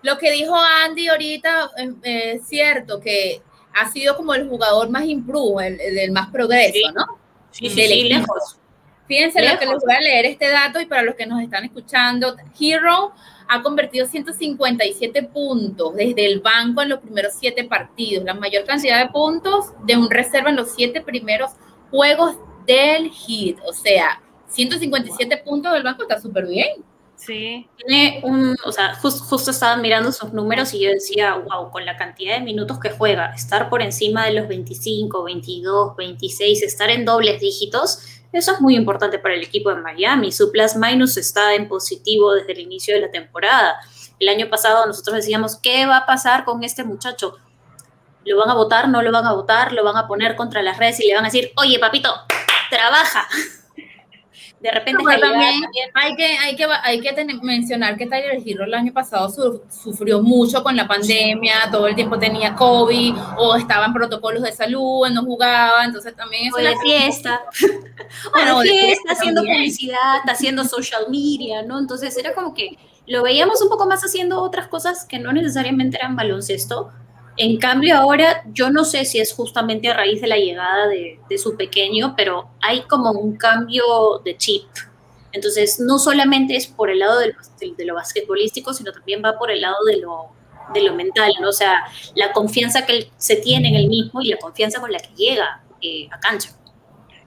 [0.02, 1.70] lo que dijo Andy ahorita
[2.02, 3.40] eh, es cierto, que
[3.72, 7.18] ha sido como el jugador más improve, el, el, más progreso, ¿no?
[7.50, 8.58] Sí, sí, lejos.
[9.06, 11.64] Fíjense lo que les voy a leer este dato y para los que nos están
[11.64, 13.12] escuchando, Hero
[13.48, 19.00] ha convertido 157 puntos desde el banco en los primeros siete partidos, la mayor cantidad
[19.00, 21.52] de puntos de un reserva en los siete primeros
[21.90, 23.58] juegos del hit.
[23.64, 26.84] O sea, 157 puntos del banco está súper bien.
[27.16, 27.66] Sí.
[27.78, 31.96] Tiene un, o sea, justo estaba mirando sus números y yo decía, wow, con la
[31.96, 37.06] cantidad de minutos que juega, estar por encima de los 25, 22, 26, estar en
[37.06, 38.00] dobles dígitos,
[38.32, 40.30] eso es muy importante para el equipo de Miami.
[40.30, 43.76] Su plus minus está en positivo desde el inicio de la temporada.
[44.18, 47.36] El año pasado nosotros decíamos, ¿qué va a pasar con este muchacho?
[48.26, 48.88] ¿Lo van a votar?
[48.88, 49.72] ¿No lo van a votar?
[49.72, 52.12] ¿Lo van a poner contra las redes y le van a decir, oye, papito,
[52.70, 53.26] trabaja?
[54.60, 55.62] de repente también,
[55.94, 59.28] hay que hay que hay que mencionar que Tyler Hero el año pasado
[59.70, 64.52] sufrió mucho con la pandemia, todo el tiempo tenía COVID o estaba en protocolos de
[64.52, 67.42] salud, no jugaba, entonces también eso o de fiesta.
[68.54, 71.78] o de fiesta, haciendo publicidad, haciendo social media, ¿no?
[71.78, 75.98] Entonces era como que lo veíamos un poco más haciendo otras cosas que no necesariamente
[75.98, 76.90] eran baloncesto,
[77.36, 81.18] en cambio, ahora yo no sé si es justamente a raíz de la llegada de,
[81.38, 83.84] su pequeño, pero hay como un cambio
[84.24, 84.64] de chip.
[85.32, 89.38] Entonces, no solamente es por el lado de lo, de, lo basquetbolístico, sino también va
[89.38, 90.30] por el lado de lo,
[90.72, 91.50] de lo mental, ¿no?
[91.50, 94.98] O sea, la confianza que se tiene en el mismo y la confianza con la
[94.98, 96.50] que llega eh, a cancha.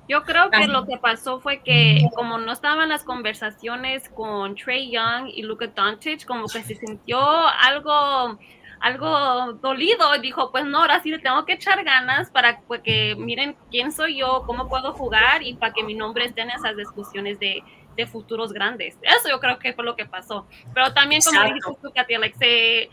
[0.07, 4.89] Yo creo que lo que pasó fue que como no estaban las conversaciones con Trey
[4.89, 8.39] Young y Luka Doncic, como que se sintió algo
[8.79, 12.81] algo dolido y dijo, pues no, ahora sí le tengo que echar ganas para pues,
[12.81, 16.51] que miren quién soy yo, cómo puedo jugar y para que mi nombre esté en
[16.51, 17.63] esas discusiones de,
[17.95, 18.95] de futuros grandes.
[19.01, 20.45] Eso yo creo que fue lo que pasó.
[20.73, 22.89] Pero también, como dijiste tú, Katia, se,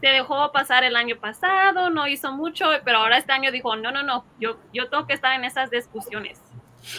[0.00, 3.90] se, dejó pasar el año pasado, no hizo mucho, pero ahora este año dijo, no,
[3.90, 6.38] no, no, yo, yo tengo que estar en esas discusiones.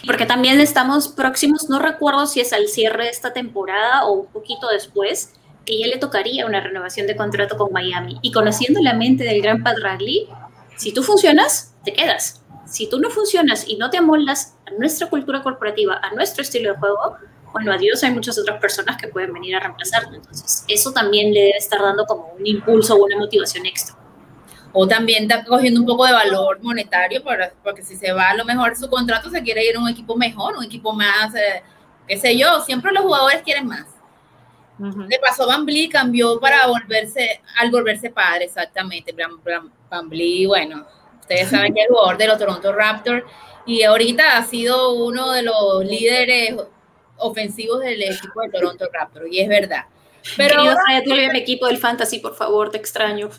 [0.06, 4.26] Porque también estamos próximos, no recuerdo si es al cierre de esta temporada o un
[4.32, 5.34] poquito después,
[5.64, 8.18] que ya le tocaría una renovación de contrato con Miami.
[8.22, 10.28] Y conociendo la mente del gran Riley,
[10.76, 12.42] si tú funcionas, te quedas.
[12.66, 16.72] Si tú no funcionas y no te amoldas a nuestra cultura corporativa, a nuestro estilo
[16.72, 17.16] de juego,
[17.52, 20.16] bueno, adiós, hay muchas otras personas que pueden venir a reemplazarte.
[20.16, 23.96] Entonces, eso también le debe estar dando como un impulso o una motivación extra
[24.76, 27.22] o también está cogiendo un poco de valor monetario,
[27.62, 30.16] porque si se va a lo mejor su contrato, se quiere ir a un equipo
[30.16, 31.62] mejor, un equipo más, eh,
[32.08, 33.86] qué sé yo, siempre los jugadores quieren más.
[34.78, 39.12] Le pasó Van cambió para volverse, al volverse padre, exactamente.
[39.12, 40.08] Van
[40.46, 40.86] bueno,
[41.20, 43.24] ustedes saben que es el jugador de los Toronto Raptors
[43.66, 46.56] y ahorita ha sido uno de los líderes
[47.16, 49.84] ofensivos del equipo de Toronto Raptors, y es verdad.
[50.36, 53.30] Pero ahora, tú mi equipo del fantasy, por favor, te extraño.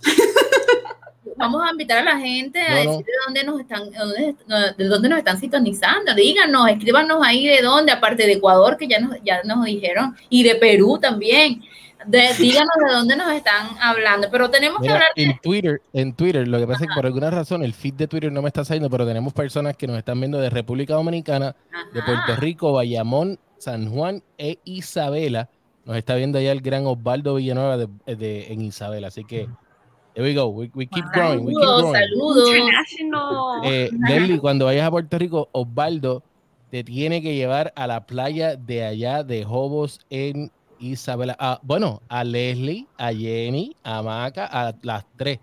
[1.36, 5.19] Vamos a invitar a la gente a decir de dónde nos están, de dónde nos
[5.19, 6.13] están sintonizando.
[6.13, 10.43] Díganos, escríbanos ahí de dónde, aparte de Ecuador, que ya nos, ya nos dijeron, y
[10.43, 11.62] de Perú también.
[12.08, 16.60] díganos de dónde nos están hablando, pero tenemos que hablar en Twitter, en Twitter, lo
[16.60, 18.89] que pasa es que por alguna razón el feed de Twitter no me está saliendo,
[18.91, 21.56] pero tenemos personas que nos están viendo de República Dominicana,
[21.93, 25.50] de Puerto Rico, Bayamón, San Juan e Isabela.
[25.86, 29.48] Nos está viendo allá el gran Osvaldo Villanueva de, de, en Isabela, así que
[30.15, 30.47] Here we go.
[30.47, 31.43] We, we keep growing.
[31.43, 31.93] We keep growing.
[31.93, 32.49] Saludos.
[33.65, 36.23] Eh, Nelly, cuando vayas a Puerto Rico, Osvaldo
[36.71, 41.36] te tiene que llevar a la playa de allá de Hobos en Isabela.
[41.38, 45.39] Ah, bueno, a Leslie, a Jenny, a Maca, a las tres.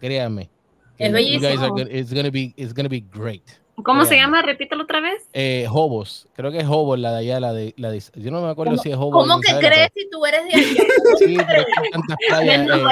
[0.00, 0.50] Créanme.
[0.98, 1.78] Es bellísimo.
[1.88, 3.60] it's gonna be, it's gonna be great.
[3.84, 4.42] ¿Cómo se llama?
[4.42, 5.28] Repítelo otra vez.
[5.32, 6.26] Eh, Hobos.
[6.34, 8.76] Creo que es Hobos la de allá, la de, la de yo no me acuerdo
[8.78, 9.26] si es Hobos.
[9.26, 10.84] ¿Cómo que crees si tú eres de allá?
[11.18, 12.64] sí, pero hay tantas playas.
[12.64, 12.90] No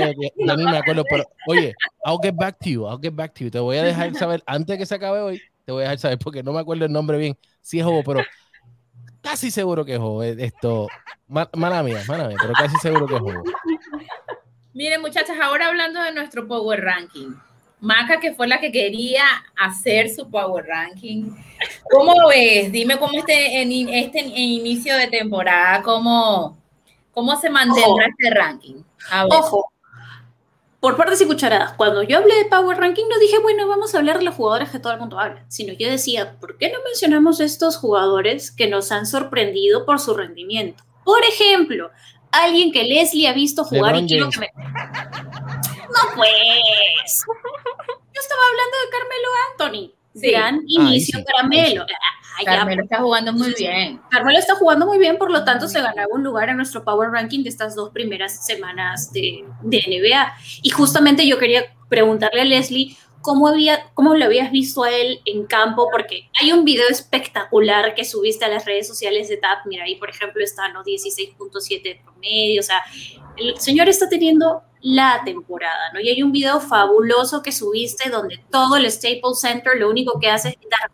[0.00, 1.74] eh, tantas mí me acuerdo, pero oye,
[2.04, 3.50] I'll get back to you, I'll get back to you.
[3.50, 5.98] Te voy a dejar saber, antes de que se acabe hoy, te voy a dejar
[5.98, 8.24] saber, porque no me acuerdo el nombre bien, si es Hobos, pero
[9.20, 10.24] casi seguro que es Hobos.
[10.24, 10.88] Eh, esto,
[11.28, 13.44] mala mía, mala mía, pero casi seguro que es Hobos.
[14.72, 17.34] Miren, muchachas, ahora hablando de nuestro Power Ranking.
[17.80, 19.24] Maca, que fue la que quería
[19.56, 21.30] hacer su Power Ranking.
[21.90, 22.72] ¿Cómo ves?
[22.72, 26.56] Dime cómo este, en este inicio de temporada, cómo,
[27.12, 28.82] cómo se mantendrá este ranking.
[29.30, 29.70] Ojo,
[30.80, 33.98] por partes y cucharadas, cuando yo hablé de Power Ranking no dije, bueno, vamos a
[33.98, 36.78] hablar de los jugadores que todo el mundo habla, sino yo decía, ¿por qué no
[36.84, 40.84] mencionamos estos jugadores que nos han sorprendido por su rendimiento?
[41.04, 41.90] Por ejemplo,
[42.30, 44.52] alguien que Leslie ha visto jugar y quiero que me...
[45.96, 47.24] No, pues.
[48.14, 49.96] Yo estaba hablando de Carmelo Anthony.
[50.14, 51.84] Gran inicio Carmelo.
[52.44, 54.00] Carmelo está jugando muy bien.
[54.10, 57.10] Carmelo está jugando muy bien, por lo tanto se ganaba un lugar en nuestro Power
[57.10, 60.34] Ranking de estas dos primeras semanas de, de NBA.
[60.62, 65.20] Y justamente yo quería preguntarle a Leslie cómo, había, cómo lo habías visto a él
[65.24, 69.66] en campo, porque hay un video espectacular que subiste a las redes sociales de TAP.
[69.66, 70.84] Mira, ahí por ejemplo está ¿no?
[70.84, 72.60] 16.7 de promedio.
[72.60, 72.82] O sea,
[73.36, 76.00] el señor está teniendo la temporada, ¿no?
[76.00, 80.30] Y hay un video fabuloso que subiste donde todo el Staples Center lo único que
[80.30, 80.90] hace es gritar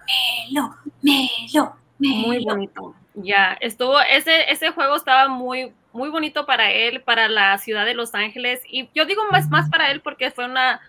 [0.49, 2.27] Melo, Melo, Melo.
[2.27, 2.95] Muy bonito.
[3.14, 7.95] Ya, estuvo, ese, ese juego estaba muy, muy bonito para él, para la ciudad de
[7.95, 8.62] Los Ángeles.
[8.66, 10.81] Y yo digo más, más para él porque fue una,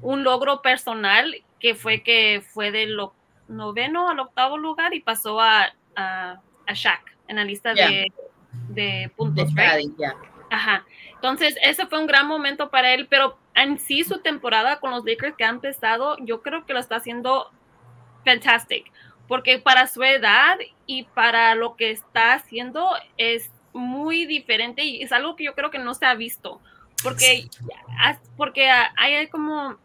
[0.00, 2.96] un logro personal que fue que fue del
[3.48, 6.40] noveno al octavo lugar y pasó a, a,
[6.72, 8.12] Shaq en la lista de,
[8.68, 9.48] de puntos.
[10.50, 10.84] Ajá.
[11.24, 15.06] Entonces, ese fue un gran momento para él, pero en sí su temporada con los
[15.06, 17.50] Lakers que ha empezado, yo creo que lo está haciendo
[18.26, 18.92] fantastic,
[19.26, 25.12] porque para su edad y para lo que está haciendo es muy diferente y es
[25.12, 26.60] algo que yo creo que no se ha visto,
[27.02, 27.48] porque,
[28.36, 29.78] porque hay como,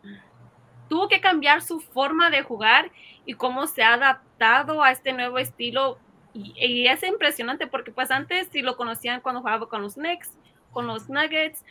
[0.90, 2.92] tuvo que cambiar su forma de jugar
[3.26, 6.00] y cómo se ha adaptado a este nuevo estilo
[6.34, 10.32] y, y, es impresionante porque pues antes si lo conocían cuando jugaba con los Knicks
[10.72, 11.64] con los Nuggets,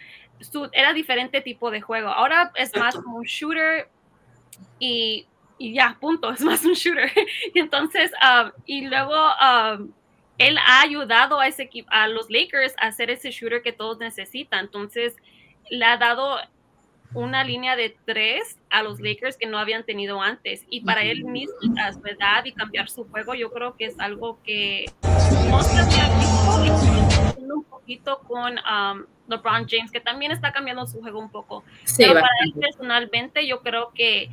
[0.73, 2.09] era diferente tipo de juego.
[2.09, 3.89] Ahora es más como un shooter
[4.79, 5.27] y,
[5.59, 7.11] y ya, punto, es más un shooter.
[7.55, 9.91] Entonces, um, y luego um,
[10.39, 14.67] él ha ayudado a, ese a los Lakers a hacer ese shooter que todos necesitan.
[14.67, 15.17] Entonces,
[15.71, 16.39] le ha dado
[17.15, 20.65] una línea de tres a los Lakers que no habían tenido antes.
[20.71, 23.99] Y para él mismo, a su edad y cambiar su juego, yo creo que es
[23.99, 24.87] algo que
[25.51, 26.98] no se había visto
[27.57, 31.65] un poquito con um, LeBron James, que también está cambiando su juego un poco.
[31.97, 34.31] Pero para él personalmente, yo creo que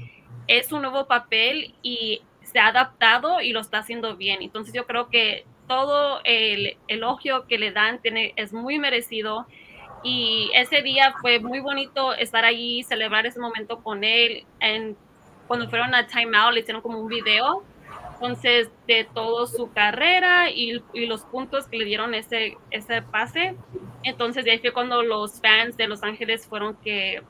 [0.48, 4.42] es un nuevo papel y se ha adaptado y lo está haciendo bien.
[4.42, 9.48] Entonces yo creo que todo el elogio que le dan tiene, es muy merecido
[10.04, 14.46] y ese día fue muy bonito estar allí, celebrar ese momento con él.
[14.60, 14.96] En,
[15.48, 17.64] cuando fueron a Time Out le hicieron como un video,
[18.16, 23.56] entonces de toda su carrera y, y, los puntos que le dieron ese, ese pase.
[24.04, 27.22] Entonces de ahí fue cuando los fans de Los Ángeles fueron que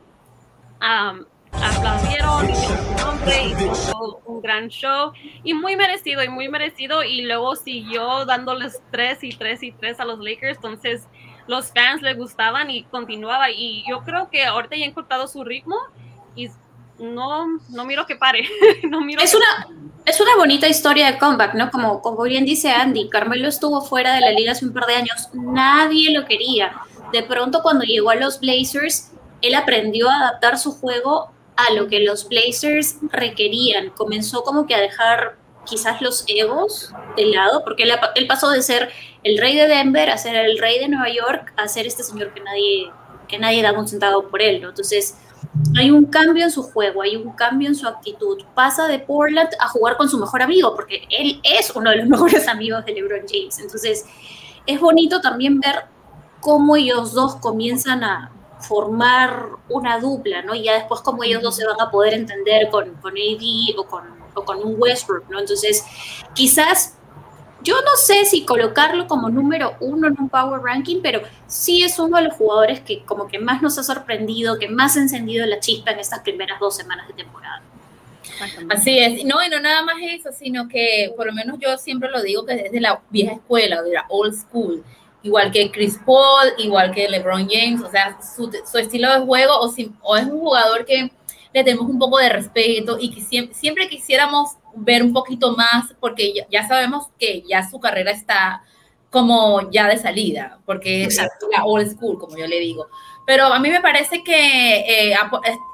[0.81, 5.11] um, aplaudieron, su nombre, hizo un gran show
[5.43, 9.99] y muy merecido y muy merecido y luego siguió dándoles tres y tres y tres
[9.99, 11.07] a los Lakers, entonces
[11.47, 13.49] los fans le gustaban y continuaba.
[13.51, 15.77] Y yo creo que ahorita ya ha encontrado su ritmo
[16.35, 16.49] y
[16.99, 18.47] no, no miro que pare.
[18.89, 19.67] no miro es, una,
[20.05, 21.71] es una bonita historia de comeback, ¿no?
[21.71, 24.95] Como, como bien dice Andy, Carmelo estuvo fuera de la liga hace un par de
[24.95, 26.73] años, nadie lo quería.
[27.11, 31.87] De pronto cuando llegó a los Blazers, él aprendió a adaptar su juego a lo
[31.87, 33.89] que los Blazers requerían.
[33.91, 38.91] Comenzó como que a dejar quizás los egos de lado, porque él, pasó de ser
[39.23, 42.33] el rey de Denver a ser el rey de Nueva York a ser este señor
[42.33, 42.91] que nadie,
[43.27, 44.69] que nadie da un centavo por él, ¿no?
[44.69, 45.17] Entonces,
[45.77, 48.43] hay un cambio en su juego, hay un cambio en su actitud.
[48.53, 52.07] Pasa de Portland a jugar con su mejor amigo, porque él es uno de los
[52.09, 53.59] mejores amigos de LeBron James.
[53.59, 54.05] Entonces,
[54.65, 55.85] es bonito también ver
[56.41, 60.55] cómo ellos dos comienzan a formar una dupla, ¿no?
[60.55, 63.85] Y ya después cómo ellos dos se van a poder entender con, con AD o
[63.85, 65.39] con o con un Westbrook, ¿no?
[65.39, 65.83] Entonces,
[66.33, 66.97] quizás
[67.65, 71.97] yo no sé si colocarlo como número uno en un Power Ranking, pero sí es
[71.97, 75.45] uno de los jugadores que como que más nos ha sorprendido, que más ha encendido
[75.47, 77.61] la chispa en estas primeras dos semanas de temporada.
[78.69, 82.09] Así es, no, y no nada más eso, sino que por lo menos yo siempre
[82.09, 84.83] lo digo que desde la vieja escuela, de la old school,
[85.23, 89.73] igual que Chris Paul, igual que LeBron James, o sea, su, estilo de juego, o,
[90.03, 91.09] o es un jugador que
[91.53, 93.21] le tenemos un poco de respeto y que
[93.53, 98.63] siempre, quisiéramos ver un poquito más porque ya, sabemos que ya su carrera está
[99.09, 102.87] como ya de salida, porque es la old school, como yo le digo.
[103.25, 105.15] Pero a mí me parece que eh,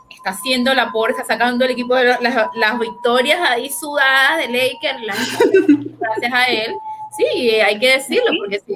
[0.09, 5.97] está haciendo la por, está sacando el equipo de las, victorias ahí sudadas de Lakers,
[5.99, 6.73] gracias a él.
[7.17, 8.73] Sí, hay que decirlo, porque si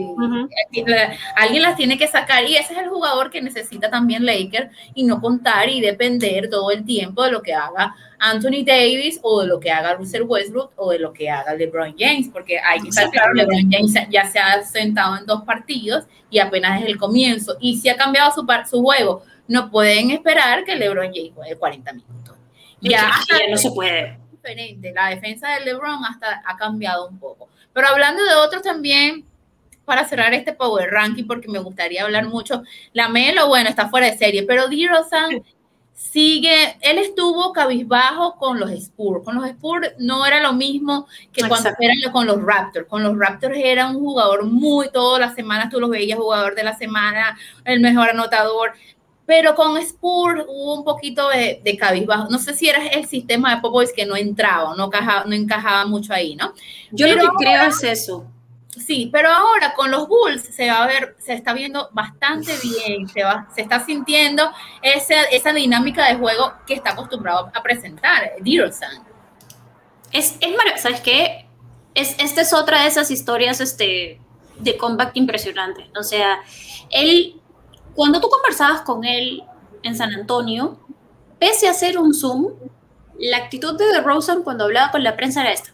[1.37, 5.03] alguien las tiene que sacar y ese es el jugador que necesita también Lakers y
[5.03, 9.47] no contar y depender todo el tiempo de lo que haga Anthony Davis o de
[9.47, 12.89] lo que haga Russell Westbrook o de lo que haga LeBron James, porque hay que
[12.89, 16.97] estar claro, LeBron James ya se ha sentado en dos partidos y apenas es el
[16.97, 21.55] comienzo y si ha cambiado su, su juego, no pueden esperar que LeBron James juegue
[21.55, 22.35] 40 minutos.
[22.81, 24.19] Ya, ya no se puede.
[24.31, 24.91] Diferente.
[24.93, 27.49] La defensa de LeBron hasta ha cambiado un poco.
[27.75, 29.25] Pero hablando de otros también,
[29.83, 34.09] para cerrar este Power Ranking, porque me gustaría hablar mucho, la Melo, bueno, está fuera
[34.09, 34.87] de serie, pero D.
[34.89, 35.43] Rosan
[35.93, 39.25] sigue, él estuvo cabizbajo con los Spurs.
[39.25, 42.87] Con los Spurs no era lo mismo que cuando eran con los Raptors.
[42.87, 46.63] Con los Raptors era un jugador muy, todas las semanas tú los veías jugador de
[46.63, 48.71] la semana, el mejor anotador.
[49.25, 52.27] Pero con Spurs hubo un poquito de, de cabizbajo.
[52.29, 54.89] No sé si era el sistema de Popovich que no entraba, no,
[55.25, 56.53] no encajaba mucho ahí, ¿no?
[56.91, 58.25] Yo lo que creo es eso.
[58.77, 63.07] Sí, pero ahora con los Bulls se va a ver, se está viendo bastante bien,
[63.07, 68.33] se, va, se está sintiendo esa, esa dinámica de juego que está acostumbrado a presentar
[68.41, 68.89] Direlson.
[70.11, 71.47] Es, es maravilloso, ¿sabes qué?
[71.93, 74.19] Es, esta es otra de esas historias este,
[74.59, 75.89] de comeback impresionante.
[75.97, 76.39] O sea,
[76.89, 77.39] él,
[77.95, 79.43] cuando tú conversabas con él
[79.83, 80.77] en San Antonio,
[81.39, 82.53] pese a hacer un Zoom,
[83.17, 85.71] la actitud de DeRozan cuando hablaba con la prensa era esta.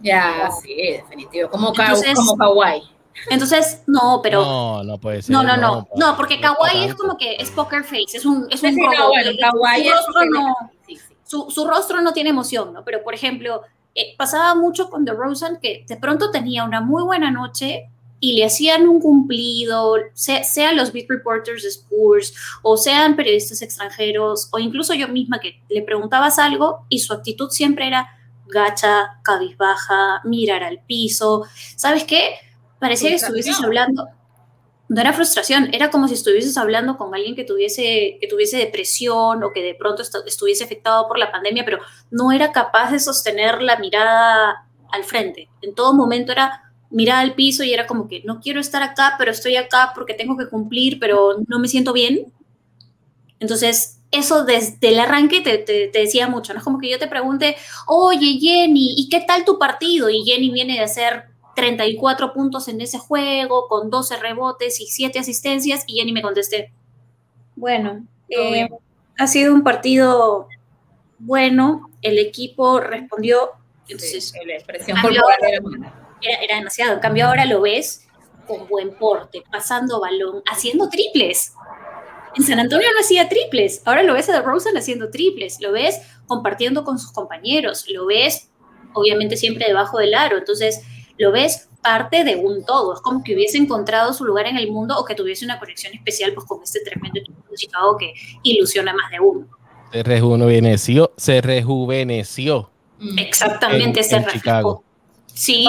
[0.00, 1.50] Ya, sí, definitivo.
[1.50, 2.82] Como, como Kawhi.
[3.30, 4.44] Entonces, no, pero.
[4.44, 5.32] No, no puede ser.
[5.32, 5.88] No, no, no.
[5.96, 10.24] No, porque Kawhi es como que es poker face, es un, es un su, rostro
[10.30, 10.54] no,
[11.24, 12.84] su, su, rostro no tiene emoción, ¿no?
[12.84, 13.62] Pero, por ejemplo,
[13.94, 18.34] eh, pasaba mucho con The Rosen que de pronto tenía una muy buena noche y
[18.34, 24.48] le hacían un cumplido, sea, sean los beat reporters de Spurs o sean periodistas extranjeros
[24.52, 28.08] o incluso yo misma que le preguntabas algo y su actitud siempre era
[28.46, 31.44] gacha, cabizbaja, mirar al piso.
[31.76, 32.36] ¿Sabes qué?
[32.78, 34.08] Parecía que estuvieses hablando,
[34.88, 39.42] no era frustración, era como si estuvieses hablando con alguien que tuviese, que tuviese depresión
[39.42, 43.62] o que de pronto estuviese afectado por la pandemia, pero no era capaz de sostener
[43.62, 45.48] la mirada al frente.
[45.62, 49.14] En todo momento era mirar al piso y era como que no quiero estar acá,
[49.18, 52.32] pero estoy acá porque tengo que cumplir, pero no me siento bien.
[53.38, 56.58] Entonces, eso desde el arranque te, te, decía mucho, ¿no?
[56.58, 57.56] Es como que yo te pregunte,
[57.86, 60.08] oye Jenny, ¿y qué tal tu partido?
[60.08, 61.24] Y Jenny viene de hacer
[61.54, 66.72] 34 puntos en ese juego, con 12 rebotes y 7 asistencias, y Jenny me contesté,
[67.56, 68.68] bueno, eh,
[69.18, 70.48] ha sido un partido
[71.18, 73.52] bueno, el equipo respondió,
[73.88, 74.98] entonces, la expresión
[76.20, 78.06] era, era demasiado, en cambio ahora lo ves
[78.46, 81.52] con buen porte, pasando balón, haciendo triples.
[82.36, 86.00] En San Antonio no hacía triples, ahora lo ves a Rosen haciendo triples, lo ves
[86.26, 88.50] compartiendo con sus compañeros, lo ves
[88.92, 90.82] obviamente siempre debajo del aro, entonces
[91.18, 94.70] lo ves parte de un todo, es como que hubiese encontrado su lugar en el
[94.70, 98.12] mundo o que tuviese una conexión especial pues con este tremendo equipo de Chicago que
[98.42, 99.46] ilusiona más de uno.
[99.92, 102.70] Se rejuveneció, se rejuveneció.
[103.18, 104.82] Exactamente, se refrescó.
[105.36, 105.66] Sí,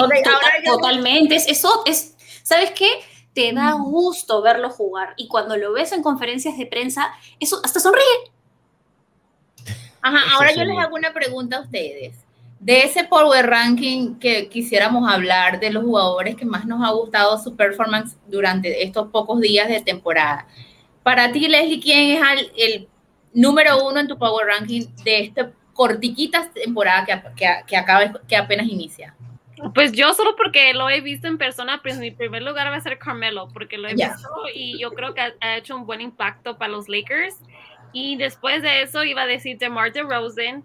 [0.64, 1.36] totalmente.
[1.36, 2.88] eso es, ¿sabes qué?
[3.34, 7.78] Te da gusto verlo jugar y cuando lo ves en conferencias de prensa, eso hasta
[7.78, 8.02] sonríe.
[10.00, 12.16] Ajá, ahora yo les hago una pregunta a ustedes.
[12.58, 17.38] De ese power ranking que quisiéramos hablar de los jugadores que más nos ha gustado
[17.38, 20.46] su performance durante estos pocos días de temporada.
[21.02, 22.88] Para ti, Leslie, ¿quién es el
[23.34, 28.36] número uno en tu Power Ranking de esta cortiquita temporada que, que, que, acaba, que
[28.36, 29.14] apenas inicia?
[29.74, 32.80] Pues yo solo porque lo he visto en persona, pues mi primer lugar va a
[32.80, 36.58] ser Carmelo, porque lo he visto y yo creo que ha, hecho un buen impacto
[36.58, 37.36] para los Lakers.
[37.92, 40.64] Y después de eso iba a decir DeMar DeRozan,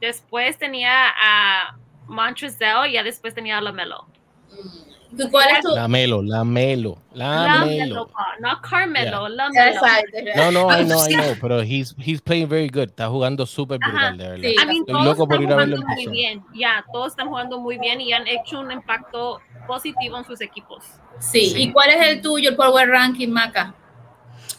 [0.00, 1.76] después tenía a
[2.06, 4.06] Montrezl y ya después tenía a LaMelo.
[4.50, 4.91] Mm.
[5.30, 5.68] ¿Cuál es tu?
[5.74, 8.08] La Melo, la Melo, la, Melo.
[8.40, 9.80] No Carmelo, la Melo.
[10.36, 12.88] No, no, I know, I know, pero he's, he's playing very good.
[12.88, 14.48] Está jugando súper brutal, de verdad.
[14.48, 14.54] Sí.
[14.54, 16.42] I mean, Estoy loco por ir a verlo muy bien.
[16.54, 20.84] Ya, todos están jugando muy bien y han hecho un impacto positivo en sus equipos.
[21.18, 21.52] Sí.
[21.56, 23.74] ¿Y cuál es el tuyo, el Power Ranking, Maca?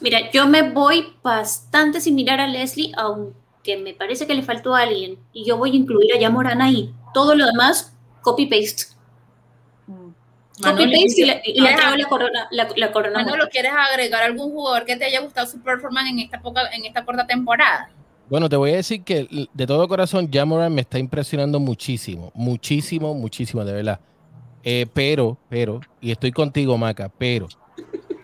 [0.02, 4.82] Mira, yo me voy bastante similar a Leslie, aunque me parece que le faltó a
[4.82, 5.18] alguien.
[5.32, 8.93] Y yo voy a incluir a Yamorana y todo lo demás, copy-paste
[10.60, 12.48] y, le, la corona.
[12.52, 16.42] La, corona ¿lo ¿quieres agregar algún jugador que te haya gustado su performance en esta,
[16.42, 17.90] poca, en esta corta temporada?
[18.30, 23.14] Bueno, te voy a decir que de todo corazón, Jamoran me está impresionando muchísimo, muchísimo,
[23.14, 24.00] muchísimo, de verdad.
[24.64, 27.48] Eh, pero, pero, y estoy contigo, Maca, pero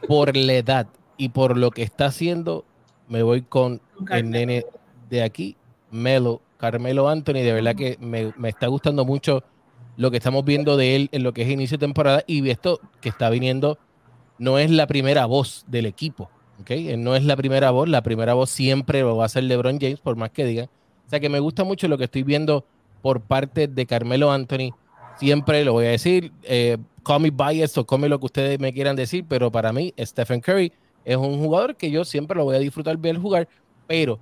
[0.07, 2.63] por la edad y por lo que está haciendo,
[3.07, 4.65] me voy con el nene
[5.09, 5.57] de aquí,
[5.91, 7.41] Melo, Carmelo Anthony.
[7.43, 9.43] De verdad que me, me está gustando mucho
[9.99, 12.79] lo que estamos viendo de él en lo que es inicio de temporada y esto
[13.01, 13.77] que está viniendo
[14.37, 16.29] no es la primera voz del equipo,
[16.61, 16.71] ¿ok?
[16.97, 19.99] no es la primera voz, la primera voz siempre lo va a ser LeBron James,
[19.99, 20.67] por más que digan.
[21.05, 22.63] O sea que me gusta mucho lo que estoy viendo
[23.01, 24.73] por parte de Carmelo Anthony.
[25.17, 28.71] Siempre lo voy a decir, eh, call me bias o come lo que ustedes me
[28.71, 30.71] quieran decir, pero para mí Stephen Curry
[31.03, 33.49] es un jugador que yo siempre lo voy a disfrutar ver jugar,
[33.85, 34.17] pero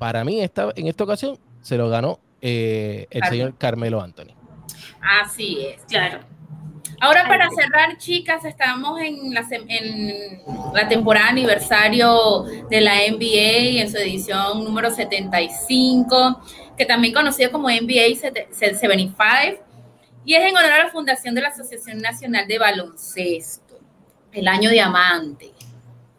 [0.00, 4.34] para mí esta, en esta ocasión se lo ganó eh, el señor Carmelo Anthony.
[5.00, 5.82] Así es.
[5.86, 6.20] Claro.
[7.00, 10.40] Ahora para cerrar, chicas, estamos en la, en
[10.72, 16.40] la temporada aniversario de la NBA en su edición número 75,
[16.78, 18.16] que también conocido como NBA
[18.50, 19.64] 75,
[20.24, 23.78] y es en honor a la fundación de la Asociación Nacional de Baloncesto,
[24.32, 25.52] el año diamante.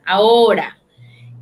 [0.05, 0.77] Ahora,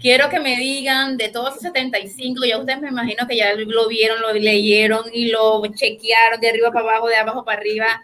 [0.03, 3.87] quiero que me digan de todos esos 75, ya ustedes me imagino que ya lo
[3.87, 8.03] vieron, lo leyeron y lo chequearon de arriba para abajo, de abajo para arriba.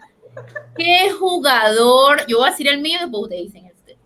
[0.76, 3.98] ¿Qué jugador, yo voy a decir el mío y después ustedes dicen este,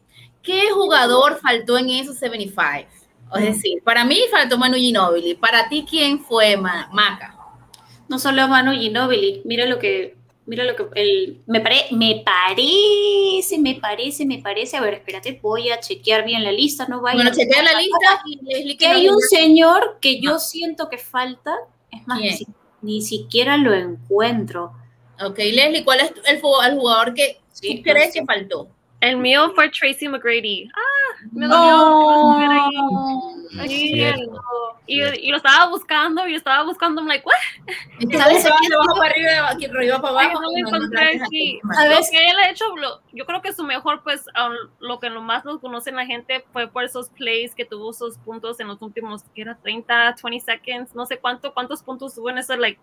[0.42, 2.90] ¿qué jugador faltó en esos 75?
[3.36, 5.34] Es decir, para mí faltó Manu Ginobili.
[5.34, 7.36] Para ti, ¿quién fue Maca?
[8.08, 10.16] No solo Manu Ginobili, mira lo que
[10.46, 11.60] Mira lo que el, me,
[11.92, 14.76] me parece, me parece, me parece.
[14.76, 16.86] A ver, espérate, voy a chequear bien la lista.
[16.86, 20.98] No vaya bueno, chequea la lista y que hay un señor que yo siento que
[20.98, 21.54] falta.
[21.90, 22.20] Es más,
[22.82, 24.72] ni, siquiera lo encuentro.
[25.24, 28.68] Ok, Leslie, ¿cuál es el, el jugador que sí, crees que faltó?
[29.04, 30.70] El mío fue Tracy McGrady.
[30.74, 32.64] Ah, me dolió.
[33.66, 34.02] Y,
[34.86, 37.34] y, lo estaba buscando, y lo estaba buscando, I'm like, what?
[38.18, 38.46] ¿Sabes?
[38.46, 40.40] abajo para arriba, aquí arriba para abajo.
[41.74, 42.64] ¿Sabes que él ha hecho?
[43.12, 44.24] yo creo que su mejor, pues,
[44.80, 48.58] lo que más nos conocen la gente fue por esos plays que tuvo esos puntos
[48.58, 52.38] en los últimos, que era 30, 20 seconds, no sé cuánto, cuántos puntos tuvo en
[52.38, 52.80] ese, like,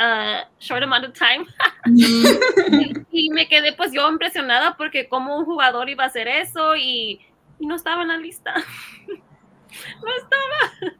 [0.00, 1.46] uh, short amount of time.
[1.86, 3.06] Mm.
[3.12, 7.20] y, me quedé pues yo impresionada porque como un jugador iba a hacer eso y,
[7.58, 8.54] y no estaba en la lista.
[9.06, 10.96] no estaba.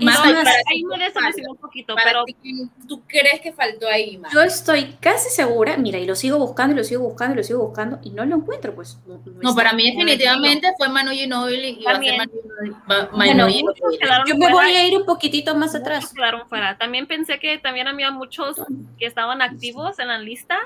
[0.00, 0.84] Más No, para ahí
[1.48, 4.32] un poquito, pero ti, ¿qué ¿tú crees que faltó ahí, Mar?
[4.32, 7.44] Yo estoy casi segura, mira, y lo sigo buscando, y lo sigo buscando, y lo
[7.44, 8.98] sigo buscando, y no lo encuentro, pues.
[9.06, 12.30] No, no para mí definitivamente fue Manu Ginóbili y va a ser También.
[12.86, 13.74] Manu Bueno, Manu
[14.26, 16.12] Yo me voy a ir un poquitito más atrás.
[16.12, 16.78] quedaron fuera.
[16.78, 18.56] También pensé que también había muchos
[18.98, 20.58] que estaban activos en la lista.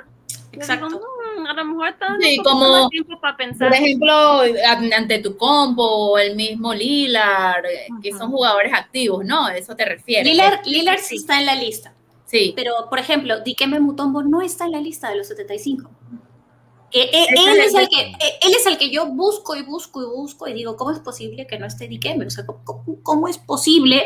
[0.56, 0.88] Exacto.
[0.88, 1.00] digo,
[1.40, 3.68] "Mm, a lo mejor estaban Sí, como- más tiempo para pensar.
[3.68, 9.48] Por ejemplo, an- ante tu combo, el mismo Lilar, eh, que son jugadores activos, ¿no?
[9.48, 10.26] ¿Eso te refieres?
[10.26, 11.94] Lillard, Lillard sí está en la lista,
[12.26, 12.52] Sí.
[12.56, 15.90] pero por ejemplo, Dikembe Mutombo no está en la lista de los 75.
[16.90, 19.62] Que e- Ese él, es el que, e- él es el que yo busco y
[19.62, 22.26] busco y busco y digo, ¿cómo es posible que no esté Dikembe?
[22.26, 24.04] O sea, ¿cómo, cómo- cómo es posible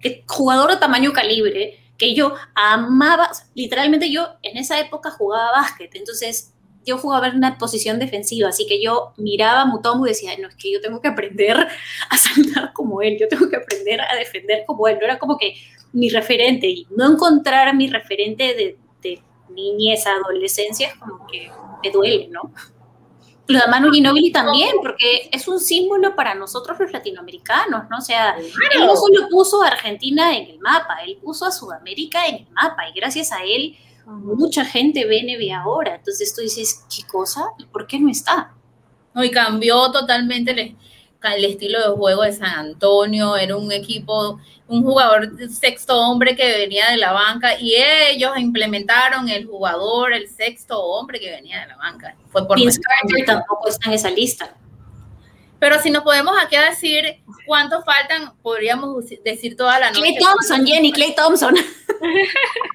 [0.00, 5.94] que jugador de tamaño calibre, que yo amaba, literalmente yo en esa época jugaba básquet,
[5.94, 6.52] entonces
[6.84, 10.48] yo jugaba en una posición defensiva, así que yo miraba a Mutombo y decía, no,
[10.48, 11.56] es que yo tengo que aprender
[12.10, 15.36] a saltar como él, yo tengo que aprender a defender como él, no era como
[15.36, 15.54] que
[15.92, 21.50] mi referente, y no encontrar a mi referente de, de niñez, adolescencia, es como que
[21.82, 22.52] me duele, ¿no?
[23.48, 27.98] Lo de Manu Ginóbili también, porque es un símbolo para nosotros los latinoamericanos, ¿no?
[27.98, 32.26] O sea, él no solo puso a Argentina en el mapa, él puso a Sudamérica
[32.26, 33.76] en el mapa, y gracias a él
[34.06, 35.96] mucha gente ve NBA ahora.
[35.96, 37.44] Entonces tú dices, ¿qué cosa?
[37.58, 38.52] ¿Y por qué no está?
[39.14, 40.76] No, y cambió totalmente
[41.22, 43.36] el, estilo de juego de San Antonio.
[43.36, 49.28] Era un equipo, un jugador sexto hombre que venía de la banca y ellos implementaron
[49.28, 52.14] el jugador, el sexto hombre que venía de la banca.
[52.28, 54.54] Fue por Vince Carter tampoco está en esa lista.
[55.58, 60.00] Pero si nos podemos aquí a decir cuántos faltan, podríamos decir toda la noche.
[60.00, 61.54] Clay Thompson, Jenny, Clay Thompson.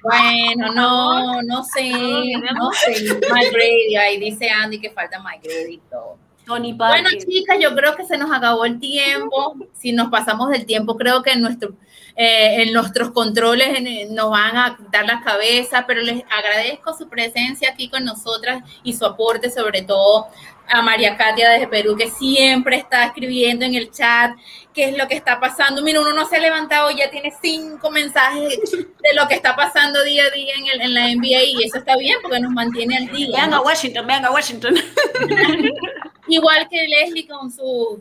[0.02, 3.04] Bueno, no, no sé, no sé.
[3.32, 6.18] Mike Grady, ahí dice Andy que falta Mike Grady y todo.
[6.46, 7.02] Tony Parker.
[7.02, 9.54] Bueno, chicas, yo creo que se nos acabó el tiempo.
[9.72, 11.74] Si nos pasamos del tiempo, creo que en, nuestro,
[12.16, 17.08] eh, en nuestros controles en- nos van a dar la cabeza, pero les agradezco su
[17.08, 20.26] presencia aquí con nosotras y su aporte, sobre todo
[20.68, 24.32] a María Katia desde Perú, que siempre está escribiendo en el chat
[24.72, 25.82] qué es lo que está pasando.
[25.82, 30.02] Mira, uno no se ha levantado, ya tiene cinco mensajes de lo que está pasando
[30.02, 32.96] día a día en, el- en la NBA y eso está bien porque nos mantiene
[32.96, 33.36] al día.
[33.36, 33.56] Vean ¿no?
[33.56, 34.74] a Washington, vean a Washington.
[36.28, 37.98] Igual que Leslie con sus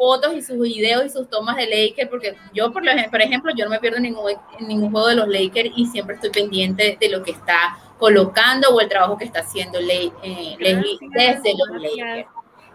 [0.00, 3.52] fotos y sus videos y sus tomas de Lakers, porque yo, por, lo- por ejemplo,
[3.54, 7.08] yo no me pierdo ningún, ningún juego de los Lakers y siempre estoy pendiente de
[7.10, 10.10] lo que está colocando o el trabajo que está haciendo eh,
[10.58, 12.28] Leslie desde los Lakers.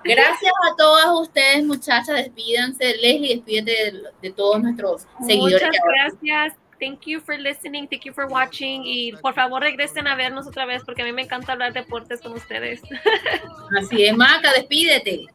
[0.03, 2.15] Gracias a todas ustedes, muchachas.
[2.15, 2.95] Despídanse.
[3.01, 5.63] Leslie, despídete de, de todos nuestros seguidores.
[5.63, 6.53] Muchas gracias.
[6.79, 7.87] Thank you for listening.
[7.87, 8.83] Thank you for watching.
[8.85, 12.21] Y por favor regresen a vernos otra vez porque a mí me encanta hablar deportes
[12.21, 12.81] con ustedes.
[13.81, 15.25] Así es, Maca, despídete.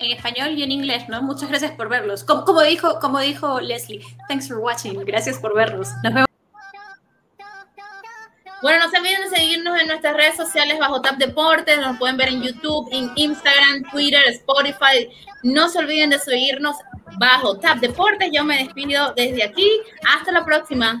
[0.00, 1.22] En español y en inglés, ¿no?
[1.22, 2.24] Muchas gracias por verlos.
[2.24, 4.98] Como, como dijo, como dijo Leslie, thanks for watching.
[5.04, 5.88] Gracias por vernos.
[6.02, 6.26] Nos vemos.
[8.62, 12.18] Bueno, no se olviden de seguirnos en nuestras redes sociales bajo Tap Deportes, nos pueden
[12.18, 15.08] ver en YouTube, en Instagram, Twitter, Spotify.
[15.42, 16.76] No se olviden de seguirnos
[17.18, 18.30] bajo Tap Deportes.
[18.32, 19.68] Yo me despido desde aquí.
[20.06, 21.00] Hasta la próxima.